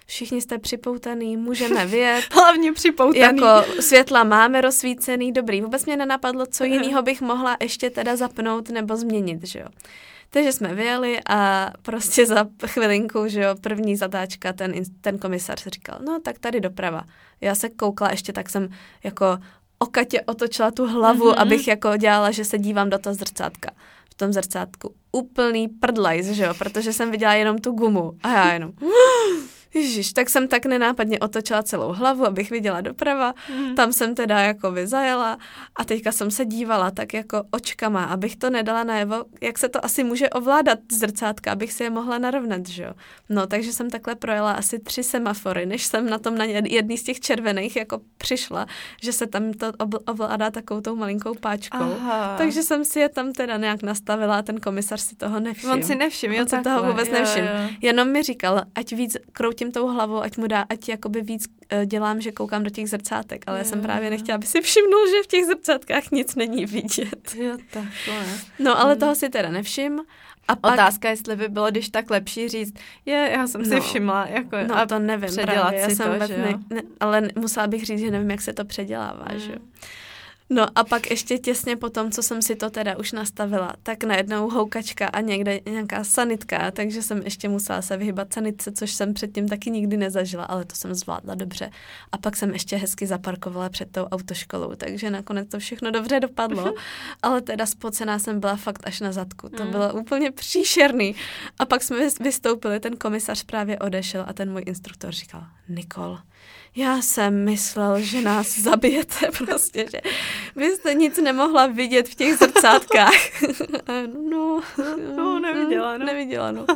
[0.07, 2.25] všichni jste připoutaný, můžeme vyjet.
[2.31, 3.19] Hlavně připoutaný.
[3.19, 5.61] Jako světla máme rozsvícený, dobrý.
[5.61, 9.65] Vůbec mě nenapadlo, co jiného bych mohla ještě teda zapnout nebo změnit, že jo.
[10.29, 15.99] Takže jsme vyjeli a prostě za chvilinku, že jo, první zatáčka, ten, ten komisař říkal,
[16.05, 17.03] no tak tady doprava.
[17.41, 18.69] Já se koukla ještě, tak jsem
[19.03, 19.37] jako
[19.79, 21.41] okatě otočila tu hlavu, mm-hmm.
[21.41, 23.71] abych jako dělala, že se dívám do toho zrcátka.
[24.11, 28.53] V tom zrcátku úplný prdlajs, že jo, protože jsem viděla jenom tu gumu a já
[28.53, 28.71] jenom
[29.73, 33.33] Ježíš, tak jsem tak nenápadně otočila celou hlavu, abych viděla doprava.
[33.55, 33.75] Mm.
[33.75, 35.37] Tam jsem teda jako vyzajela
[35.75, 39.85] a teďka jsem se dívala tak jako očkama, abych to nedala najevo, jak se to
[39.85, 42.93] asi může ovládat zrcátka, abych si je mohla narovnat, že jo.
[43.29, 47.03] No, takže jsem takhle projela asi tři semafory, než jsem na tom na jedný z
[47.03, 48.65] těch červených jako přišla,
[49.01, 49.71] že se tam to
[50.05, 51.77] ovládá takovou tou malinkou páčkou.
[51.77, 52.35] Aha.
[52.37, 55.73] Takže jsem si je tam teda nějak nastavila a ten komisař si toho nevšiml.
[55.73, 57.47] On si nevšiml, On si toho vůbec nevšiml.
[57.81, 59.17] Jenom mi říkal, ať víc
[59.57, 62.89] kroutím tou hlavou, ať mu dá, ať jakoby víc uh, dělám, že koukám do těch
[62.89, 66.65] zrcátek, ale já jsem právě nechtěla, aby si všimnul, že v těch zrcátkách nic není
[66.65, 67.35] vidět.
[67.35, 68.25] Jo, takhle.
[68.59, 68.99] No, ale hmm.
[68.99, 70.01] toho si teda nevšim.
[70.47, 70.73] A pak...
[70.73, 72.73] Otázka, jestli by bylo, když tak lepší říct,
[73.05, 76.27] je, já jsem si no, všimla, jako No a to nevím právě, já jsem to,
[76.27, 79.39] ne, ne, ale musela bych říct, že nevím, jak se to předělává, hmm.
[79.39, 79.59] že jo.
[80.49, 84.03] No a pak ještě těsně po tom, co jsem si to teda už nastavila, tak
[84.03, 89.13] najednou houkačka a někde nějaká sanitka, takže jsem ještě musela se vyhybat sanitce, což jsem
[89.13, 91.69] předtím taky nikdy nezažila, ale to jsem zvládla dobře.
[92.11, 96.73] A pak jsem ještě hezky zaparkovala před tou autoškolou, takže nakonec to všechno dobře dopadlo,
[97.21, 99.49] ale teda spocená jsem byla fakt až na zadku.
[99.49, 99.71] To mm.
[99.71, 101.15] bylo úplně příšerný.
[101.59, 106.19] A pak jsme vystoupili, ten komisař právě odešel a ten můj instruktor říkal, Nikol,
[106.77, 110.01] já jsem myslel, že nás zabijete prostě, že
[110.55, 113.13] vy jste nic nemohla vidět v těch zrcátkách.
[114.29, 114.61] no,
[115.15, 116.05] no, neviděla, no.
[116.05, 116.65] Neviděla, no.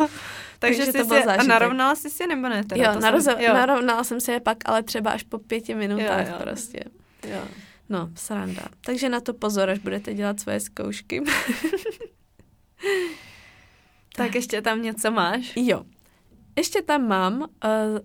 [0.59, 1.39] Takže, Takže to bylo zážitek.
[1.39, 2.63] A narovnala jsi si nebo ne?
[2.63, 5.75] Teda, jo, naroze, jsem, jo, narovnala jsem si je pak, ale třeba až po pěti
[5.75, 6.39] minutách jo, jo.
[6.41, 6.79] prostě.
[7.27, 7.41] Jo.
[7.89, 8.61] No, sranda.
[8.85, 11.23] Takže na to pozor, až budete dělat svoje zkoušky.
[14.15, 15.51] tak ještě tam něco máš?
[15.55, 15.83] Jo.
[16.61, 17.47] Ještě tam mám uh,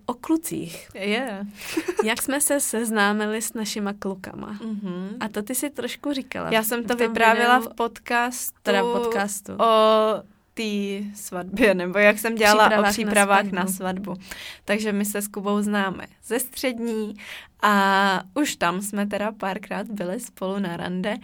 [0.06, 0.88] o klucích.
[0.94, 1.46] Yeah.
[2.04, 4.58] Jak jsme se seznámili s našima klukama.
[4.60, 5.16] Mm-hmm.
[5.20, 6.50] A to ty si trošku říkala.
[6.52, 8.58] Já jsem to vyprávěla videu, v podcastu.
[8.62, 9.52] Teda podcastu.
[9.52, 10.22] O
[10.56, 14.10] té svatbě, nebo jak jsem dělala přípravách o přípravách na svatbu.
[14.10, 14.26] na svatbu.
[14.64, 17.14] Takže my se s Kubou známe ze střední
[17.62, 21.16] a už tam jsme teda párkrát byli spolu na rande,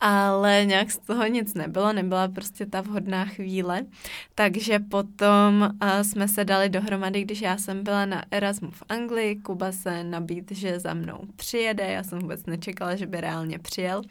[0.00, 3.82] ale nějak z toho nic nebylo, nebyla prostě ta vhodná chvíle.
[4.34, 9.36] Takže potom uh, jsme se dali dohromady, když já jsem byla na Erasmu v Anglii,
[9.36, 14.02] Kuba se nabít, že za mnou přijede, já jsem vůbec nečekala, že by reálně přijel,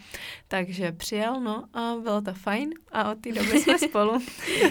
[0.47, 4.19] takže přijel, no a bylo to fajn a od té doby jsme spolu.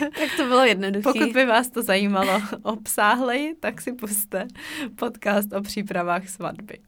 [0.01, 1.03] Tak to bylo jednoduché.
[1.03, 4.49] Pokud by vás to zajímalo obsáhleji, tak si puste
[4.97, 6.79] podcast o přípravách svatby.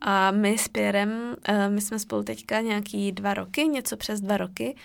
[0.00, 4.36] A my s Pierrem, eh, my jsme spolu teďka nějaký dva roky, něco přes dva
[4.36, 4.76] roky.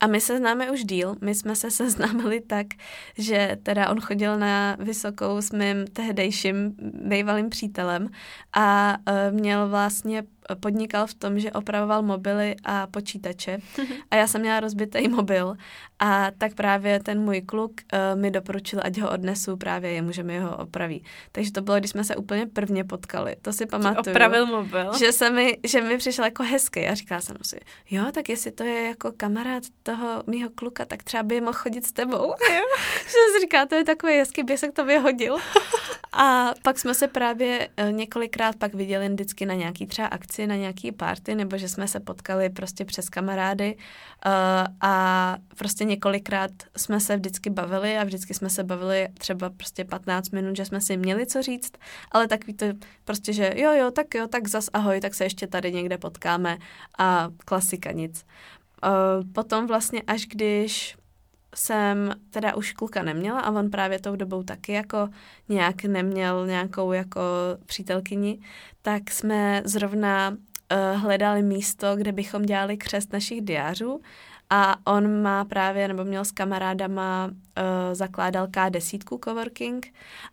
[0.00, 1.16] A my se známe už díl.
[1.20, 2.66] My jsme se seznámili tak,
[3.18, 6.74] že teda on chodil na vysokou s mým tehdejším
[7.08, 8.08] bývalým přítelem
[8.52, 10.24] a uh, měl vlastně
[10.54, 13.58] podnikal v tom, že opravoval mobily a počítače
[14.10, 15.56] a já jsem měla rozbitý mobil
[15.98, 20.22] a tak právě ten můj kluk uh, mi doporučil, ať ho odnesu právě jemu, že
[20.22, 21.04] mi ho opraví.
[21.32, 23.36] Takže to bylo, když jsme se úplně prvně potkali.
[23.42, 24.14] To si pamatuju.
[24.14, 24.98] Opravil mobil?
[24.98, 28.50] Že, se mi, že mi přišel jako hezký a říkala jsem si, jo, tak jestli
[28.50, 32.34] to je jako kamarád toho mýho kluka, tak třeba by mohl chodit s tebou.
[33.04, 35.36] že si říká, to je takový hezký běsek, to vyhodil.
[36.12, 40.46] a pak jsme se právě uh, několikrát pak viděli vždycky na nějaký třeba akci akci,
[40.46, 44.32] na nějaký party, nebo že jsme se potkali prostě přes kamarády uh,
[44.80, 50.30] a prostě několikrát jsme se vždycky bavili a vždycky jsme se bavili třeba prostě 15
[50.30, 51.72] minut, že jsme si měli co říct,
[52.12, 52.66] ale takový to
[53.04, 56.58] prostě, že jo, jo, tak jo, tak zas ahoj, tak se ještě tady někde potkáme
[56.98, 58.24] a klasika nic.
[58.84, 60.96] Uh, potom vlastně až když
[61.56, 65.08] jsem teda už kluka neměla a on právě tou dobou taky jako
[65.48, 67.20] nějak neměl nějakou jako
[67.66, 68.38] přítelkyni,
[68.82, 74.00] tak jsme zrovna uh, hledali místo, kde bychom dělali křest našich diářů
[74.50, 79.86] a on má právě, nebo měl s kamarádama, uh, zakládal K10 coworking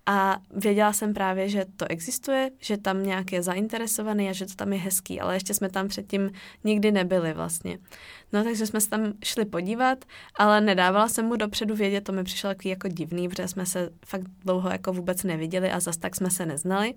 [0.06, 4.56] a věděla jsem právě, že to existuje, že tam nějak je zainteresovaný a že to
[4.56, 6.32] tam je hezký, ale ještě jsme tam předtím
[6.64, 7.78] nikdy nebyli vlastně.
[8.34, 10.06] No takže jsme se tam šli podívat,
[10.36, 13.90] ale nedávala jsem mu dopředu vědět, to mi přišlo takový jako divný, protože jsme se
[14.06, 16.94] fakt dlouho jako vůbec neviděli a zas tak jsme se neznali.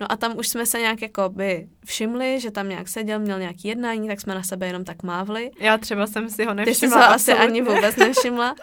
[0.00, 3.38] No a tam už jsme se nějak jako by všimli, že tam nějak seděl, měl
[3.38, 5.50] nějaký jednání, tak jsme na sebe jenom tak mávli.
[5.60, 6.74] Já třeba jsem si ho nevšimla.
[6.74, 8.54] Ty jsi se asi ani vůbec nevšimla.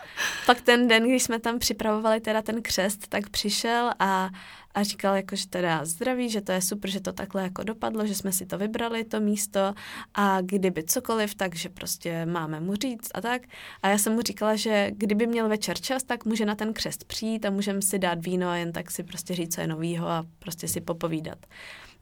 [0.46, 4.30] Pak ten den, když jsme tam připravovali teda ten křest, tak přišel a
[4.76, 8.08] a říkal jako, že teda zdraví, že to je super, že to takhle jako dopadlo,
[8.08, 9.74] že jsme si to vybrali, to místo
[10.14, 13.42] a kdyby cokoliv, takže prostě máme mu říct a tak.
[13.82, 17.04] A já jsem mu říkala, že kdyby měl večer čas, tak může na ten křest
[17.04, 20.08] přijít a můžeme si dát víno a jen tak si prostě říct, co je novýho
[20.08, 21.38] a prostě si popovídat.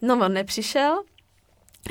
[0.01, 1.03] No on nepřišel,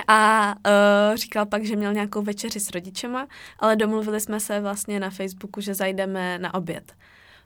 [0.08, 3.26] a uh, říkal pak, že měl nějakou večeři s rodičema,
[3.58, 6.92] ale domluvili jsme se vlastně na Facebooku, že zajdeme na oběd.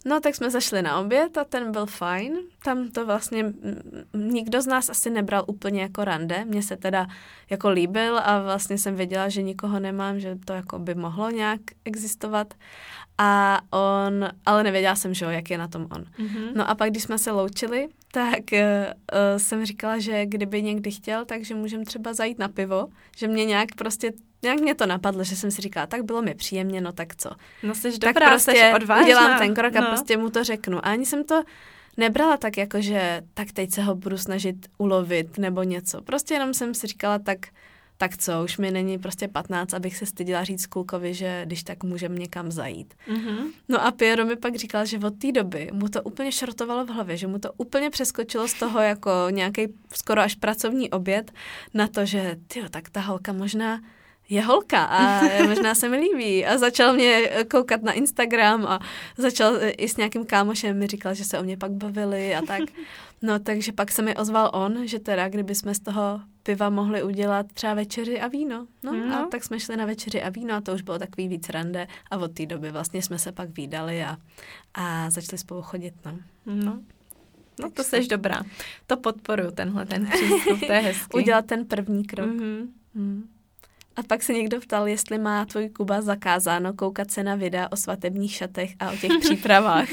[0.06, 2.38] No, tak jsme zašli na oběd a ten byl fajn.
[2.64, 3.52] Tam to vlastně
[4.14, 6.44] nikdo z nás asi nebral úplně jako rande.
[6.44, 7.06] Mně se teda
[7.50, 11.60] jako líbil a vlastně jsem věděla, že nikoho nemám, že to jako by mohlo nějak
[11.84, 12.54] existovat.
[13.18, 16.02] A on, ale nevěděla jsem, že jo, jak je na tom on.
[16.02, 16.52] Mm-hmm.
[16.54, 18.58] No a pak, když jsme se loučili, tak uh,
[19.36, 22.86] jsem říkala, že kdyby někdy chtěl, takže můžeme třeba zajít na pivo,
[23.16, 24.12] že mě nějak prostě
[24.42, 27.30] nějak mě to napadlo, že jsem si říkala, tak bylo mi příjemně, no tak co.
[27.62, 29.04] No jsi dobrá, tak prostě jsi odvážná.
[29.04, 29.86] udělám ten krok a no.
[29.86, 30.78] prostě mu to řeknu.
[30.78, 31.42] A ani jsem to
[31.96, 36.02] nebrala tak jako, že tak teď se ho budu snažit ulovit nebo něco.
[36.02, 37.38] Prostě jenom jsem si říkala, tak
[37.98, 41.84] tak co, už mi není prostě 15, abych se styděla říct Kulkovi, že když tak
[41.84, 42.94] můžeme někam zajít.
[43.08, 43.52] Mm-hmm.
[43.68, 46.88] No a Piero mi pak říkal, že od té doby mu to úplně šrotovalo v
[46.88, 51.32] hlavě, že mu to úplně přeskočilo z toho jako nějaký skoro až pracovní oběd
[51.74, 53.80] na to, že tyjo, tak ta holka možná
[54.28, 56.46] je holka a možná se mi líbí.
[56.46, 58.80] A začal mě koukat na Instagram a
[59.16, 62.62] začal i s nějakým kámošem mi říkal, že se o mě pak bavili a tak.
[63.22, 67.02] No takže pak se mi ozval on, že teda kdyby jsme z toho piva mohli
[67.02, 68.66] udělat třeba večeři a víno.
[68.82, 69.16] No, no.
[69.16, 71.86] a tak jsme šli na večeři a víno a to už bylo takový víc rande
[72.10, 74.16] a od té doby vlastně jsme se pak výdali a,
[74.74, 75.94] a začali spolu chodit.
[76.04, 76.18] No.
[76.46, 76.80] no.
[77.60, 78.42] No to seš dobrá.
[78.86, 81.16] To podporuju, tenhle ten přístup, to je hezký.
[81.16, 82.30] Udělat ten první krok.
[82.30, 82.68] Mm-hmm.
[82.94, 83.28] Mm.
[83.96, 87.76] A pak se někdo ptal, jestli má tvůj Kuba zakázáno koukat se na videa o
[87.76, 89.88] svatebních šatech a o těch přípravách.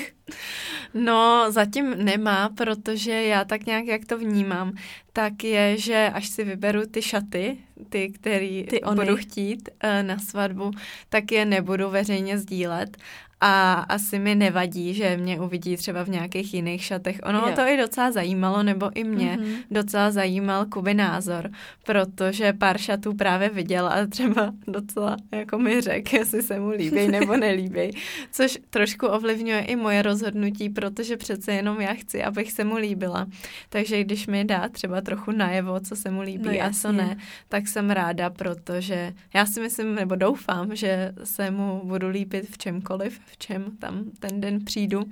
[0.94, 4.74] No, zatím nemá, protože já tak nějak, jak to vnímám,
[5.14, 7.58] tak je, že až si vyberu ty šaty,
[7.90, 10.72] ty, který ty budu chtít uh, na svatbu,
[11.10, 12.98] tak je nebudu veřejně sdílet
[13.42, 17.20] a asi mi nevadí, že mě uvidí třeba v nějakých jiných šatech.
[17.24, 17.54] Ono jo.
[17.56, 19.56] to i docela zajímalo, nebo i mě mm-hmm.
[19.72, 21.50] docela zajímal Kuby názor,
[21.86, 27.08] protože pár šatů právě viděl a třeba docela jako mi řekl, jestli se mu líbí
[27.08, 27.92] nebo nelíbí,
[28.32, 33.28] což trošku ovlivňuje i moje rozhodnutí, protože přece jenom já chci, abych se mu líbila.
[33.70, 37.18] Takže když mi dá třeba trochu najevo, co se mu líbí no, a co ne,
[37.50, 42.58] tak jsem ráda, protože já si myslím, nebo doufám, že se mu budu líbit v
[42.58, 45.04] čemkoliv, v čem tam ten den přijdu,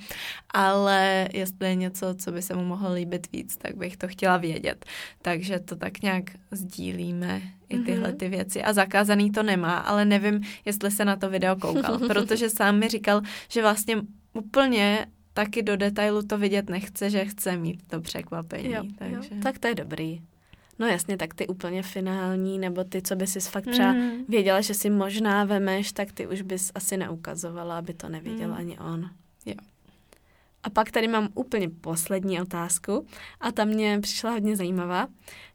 [0.53, 4.37] ale jestli je něco, co by se mu mohlo líbit víc, tak bych to chtěla
[4.37, 4.85] vědět.
[5.21, 7.85] Takže to tak nějak sdílíme i mhm.
[7.85, 8.63] tyhle ty věci.
[8.63, 12.87] A zakázaný to nemá, ale nevím, jestli se na to video koukal, protože sám mi
[12.87, 14.01] říkal, že vlastně
[14.33, 18.71] úplně taky do detailu to vidět nechce, že chce mít to překvapení.
[18.71, 19.35] Jo, takže...
[19.35, 19.41] jo.
[19.43, 20.21] Tak to je dobrý.
[20.79, 24.25] No jasně, tak ty úplně finální, nebo ty, co by si fakt třeba mm.
[24.27, 28.53] věděla, že si možná vemeš, tak ty už bys asi neukazovala, aby to nevěděl mm.
[28.53, 29.09] ani on.
[30.63, 33.07] A pak tady mám úplně poslední otázku
[33.41, 35.07] a ta mě přišla hodně zajímavá.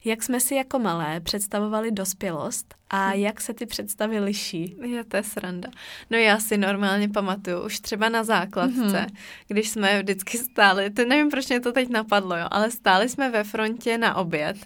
[0.05, 3.13] Jak jsme si jako malé představovali dospělost a hm.
[3.13, 4.77] jak se ty představy liší?
[4.83, 5.69] Je to je sranda.
[6.11, 9.17] No já si normálně pamatuju, už třeba na základce, mm-hmm.
[9.49, 13.31] když jsme vždycky stáli, to nevím, proč mě to teď napadlo, jo, ale stáli jsme
[13.31, 14.57] ve frontě na oběd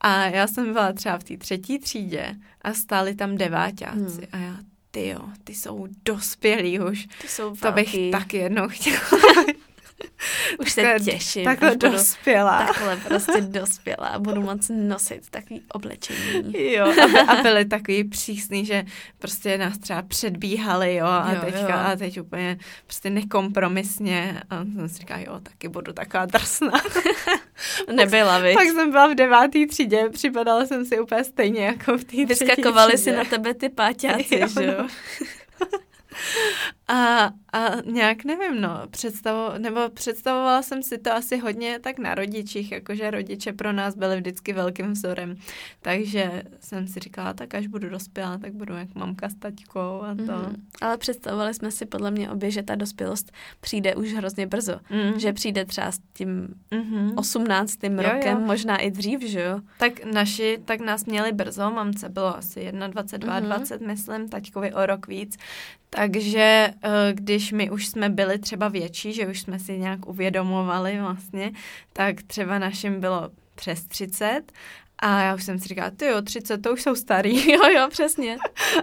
[0.00, 4.26] a já jsem byla třeba v té třetí třídě a stáli tam deváťáci mm.
[4.32, 4.56] a já
[4.90, 7.06] ty jo, ty jsou dospělí už.
[7.20, 9.00] Ty jsou To bych taky jednou chtěla.
[10.58, 11.44] Už se těším.
[11.44, 12.66] Takhle dospělá.
[12.66, 16.72] Takhle prostě dospělá budu moc nosit takový oblečení.
[16.72, 18.84] Jo, a, a byli takový přísný, že
[19.18, 21.92] prostě nás třeba předbíhali, jo, a, jo, teďka, jo.
[21.92, 26.72] a teď úplně prostě nekompromisně a jsem si říkala, jo, taky budu taková drsná.
[27.92, 28.54] Nebyla, víš?
[28.54, 32.98] Pak jsem byla v devátý třídě, připadala jsem si úplně stejně jako v té Vyskakovali
[32.98, 34.74] si na tebe ty páťáci, jo, že jo?
[34.78, 34.88] No.
[36.88, 42.14] A, a nějak nevím, no, představo, nebo představovala jsem si to asi hodně tak na
[42.14, 45.36] rodičích, jakože rodiče pro nás byli vždycky velkým vzorem,
[45.82, 50.14] takže jsem si říkala, tak až budu dospělá, tak budu jak mamka s taťkou a
[50.14, 50.22] to.
[50.22, 50.54] Mm-hmm.
[50.80, 55.16] Ale představovali jsme si podle mě obě, že ta dospělost přijde už hrozně brzo, mm-hmm.
[55.16, 57.12] že přijde třeba s tím mm-hmm.
[57.16, 57.84] 18.
[57.84, 58.46] Jo, rokem, jo.
[58.46, 59.60] možná i dřív, že jo?
[59.78, 63.44] Tak naši, tak nás měli brzo, mamce bylo asi 21, mm-hmm.
[63.44, 65.36] 20, myslím, taťkovi o rok víc,
[66.06, 71.00] takže eh, když my už jsme byli třeba větší, že už jsme si nějak uvědomovali
[71.00, 71.52] vlastně,
[71.92, 74.52] tak třeba našim bylo přes 30
[74.98, 77.50] a já už jsem si říkala, ty jo, 30, to už jsou starý.
[77.52, 78.36] jo, jo, přesně.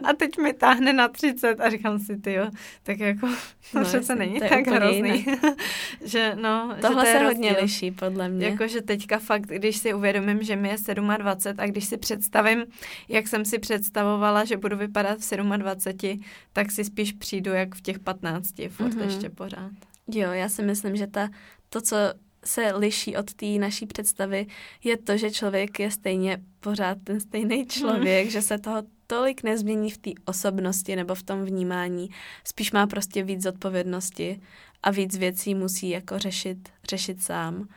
[0.04, 2.50] A teď mi táhne na 30 a říkám si, ty jo,
[2.84, 3.28] tak jako
[3.72, 5.26] to no, přece není to tak hrozný.
[6.06, 7.64] že no, Tohle že to se hodně rozdíl.
[7.64, 8.46] liší, podle mě.
[8.46, 10.78] Jakože teďka fakt, když si uvědomím, že mi je
[11.18, 12.66] 27 a když si představím,
[13.08, 16.22] jak jsem si představovala, že budu vypadat v 27,
[16.54, 19.04] tak si spíš přijdu jak v těch 15, furt mm-hmm.
[19.04, 19.72] ještě pořád.
[20.08, 21.30] Jo, já si myslím, že ta,
[21.70, 21.98] to, co
[22.46, 24.48] se liší od té naší představy,
[24.84, 28.32] je to, že člověk je stejně pořád ten stejný člověk, mm.
[28.32, 32.10] že se toho tolik nezmění v té osobnosti nebo v tom vnímání.
[32.44, 34.42] Spíš má prostě víc zodpovědnosti
[34.84, 37.68] a víc věcí musí jako řešit, řešit sám.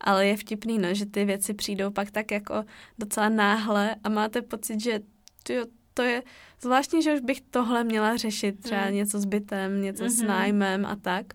[0.00, 2.64] Ale je vtipný, no, že ty věci přijdou pak tak jako
[2.98, 5.00] docela náhle a máte pocit, že
[5.42, 5.66] tyjo,
[5.96, 6.22] to je
[6.60, 8.94] zvláštní, že už bych tohle měla řešit, třeba mm.
[8.94, 10.10] něco s bytem, něco mm-hmm.
[10.10, 10.28] s mhm.
[10.28, 11.26] nájmem a tak.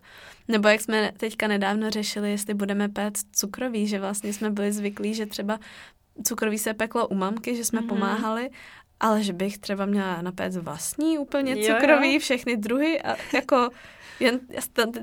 [0.48, 5.14] Nebo jak jsme teďka nedávno řešili, jestli budeme péct cukroví, že vlastně jsme byli zvyklí,
[5.14, 5.60] že třeba
[6.24, 7.88] cukroví se peklo u mamky, že jsme mm-hmm.
[7.88, 8.50] pomáhali,
[9.00, 12.20] ale že bych třeba měla napéct vlastní úplně cukroví, jo, jo.
[12.20, 13.70] všechny druhy a jako
[14.22, 14.40] jen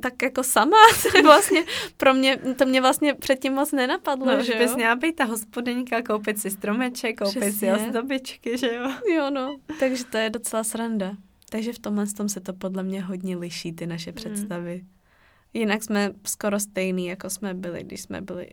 [0.02, 0.76] tak jako sama,
[1.22, 1.64] vlastně
[1.96, 6.02] pro mě, to mě vlastně předtím moc nenapadlo, no, že bys měla být ta hospodyňka,
[6.02, 7.76] koupit si stromeček, koupit Přesně.
[7.76, 8.90] si ozdobičky, že jo?
[9.14, 11.16] Jo, no, takže to je docela sranda.
[11.50, 14.16] Takže v tomhle tom se to podle mě hodně liší, ty naše hmm.
[14.16, 14.80] představy.
[14.82, 14.88] Mm.
[15.54, 18.50] Jinak jsme skoro stejný, jako jsme byli, když jsme byli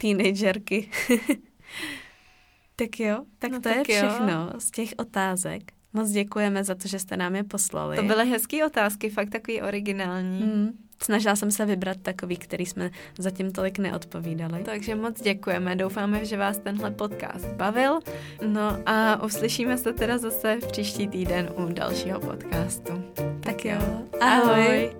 [0.00, 0.90] teenagerky.
[2.76, 4.60] tak jo, tak no to tak je všechno jo.
[4.60, 5.72] z těch otázek.
[5.92, 7.96] Moc děkujeme za to, že jste nám je poslali.
[7.96, 10.42] To byly hezké otázky, fakt takový originální.
[10.42, 10.70] Mm.
[11.02, 14.62] Snažila jsem se vybrat takový, který jsme zatím tolik neodpovídali.
[14.62, 17.98] Takže moc děkujeme, doufáme, že vás tenhle podcast bavil.
[18.46, 23.04] No a uslyšíme se teda zase v příští týden u dalšího podcastu.
[23.40, 23.80] Tak jo,
[24.20, 24.66] ahoj.
[24.66, 24.90] ahoj.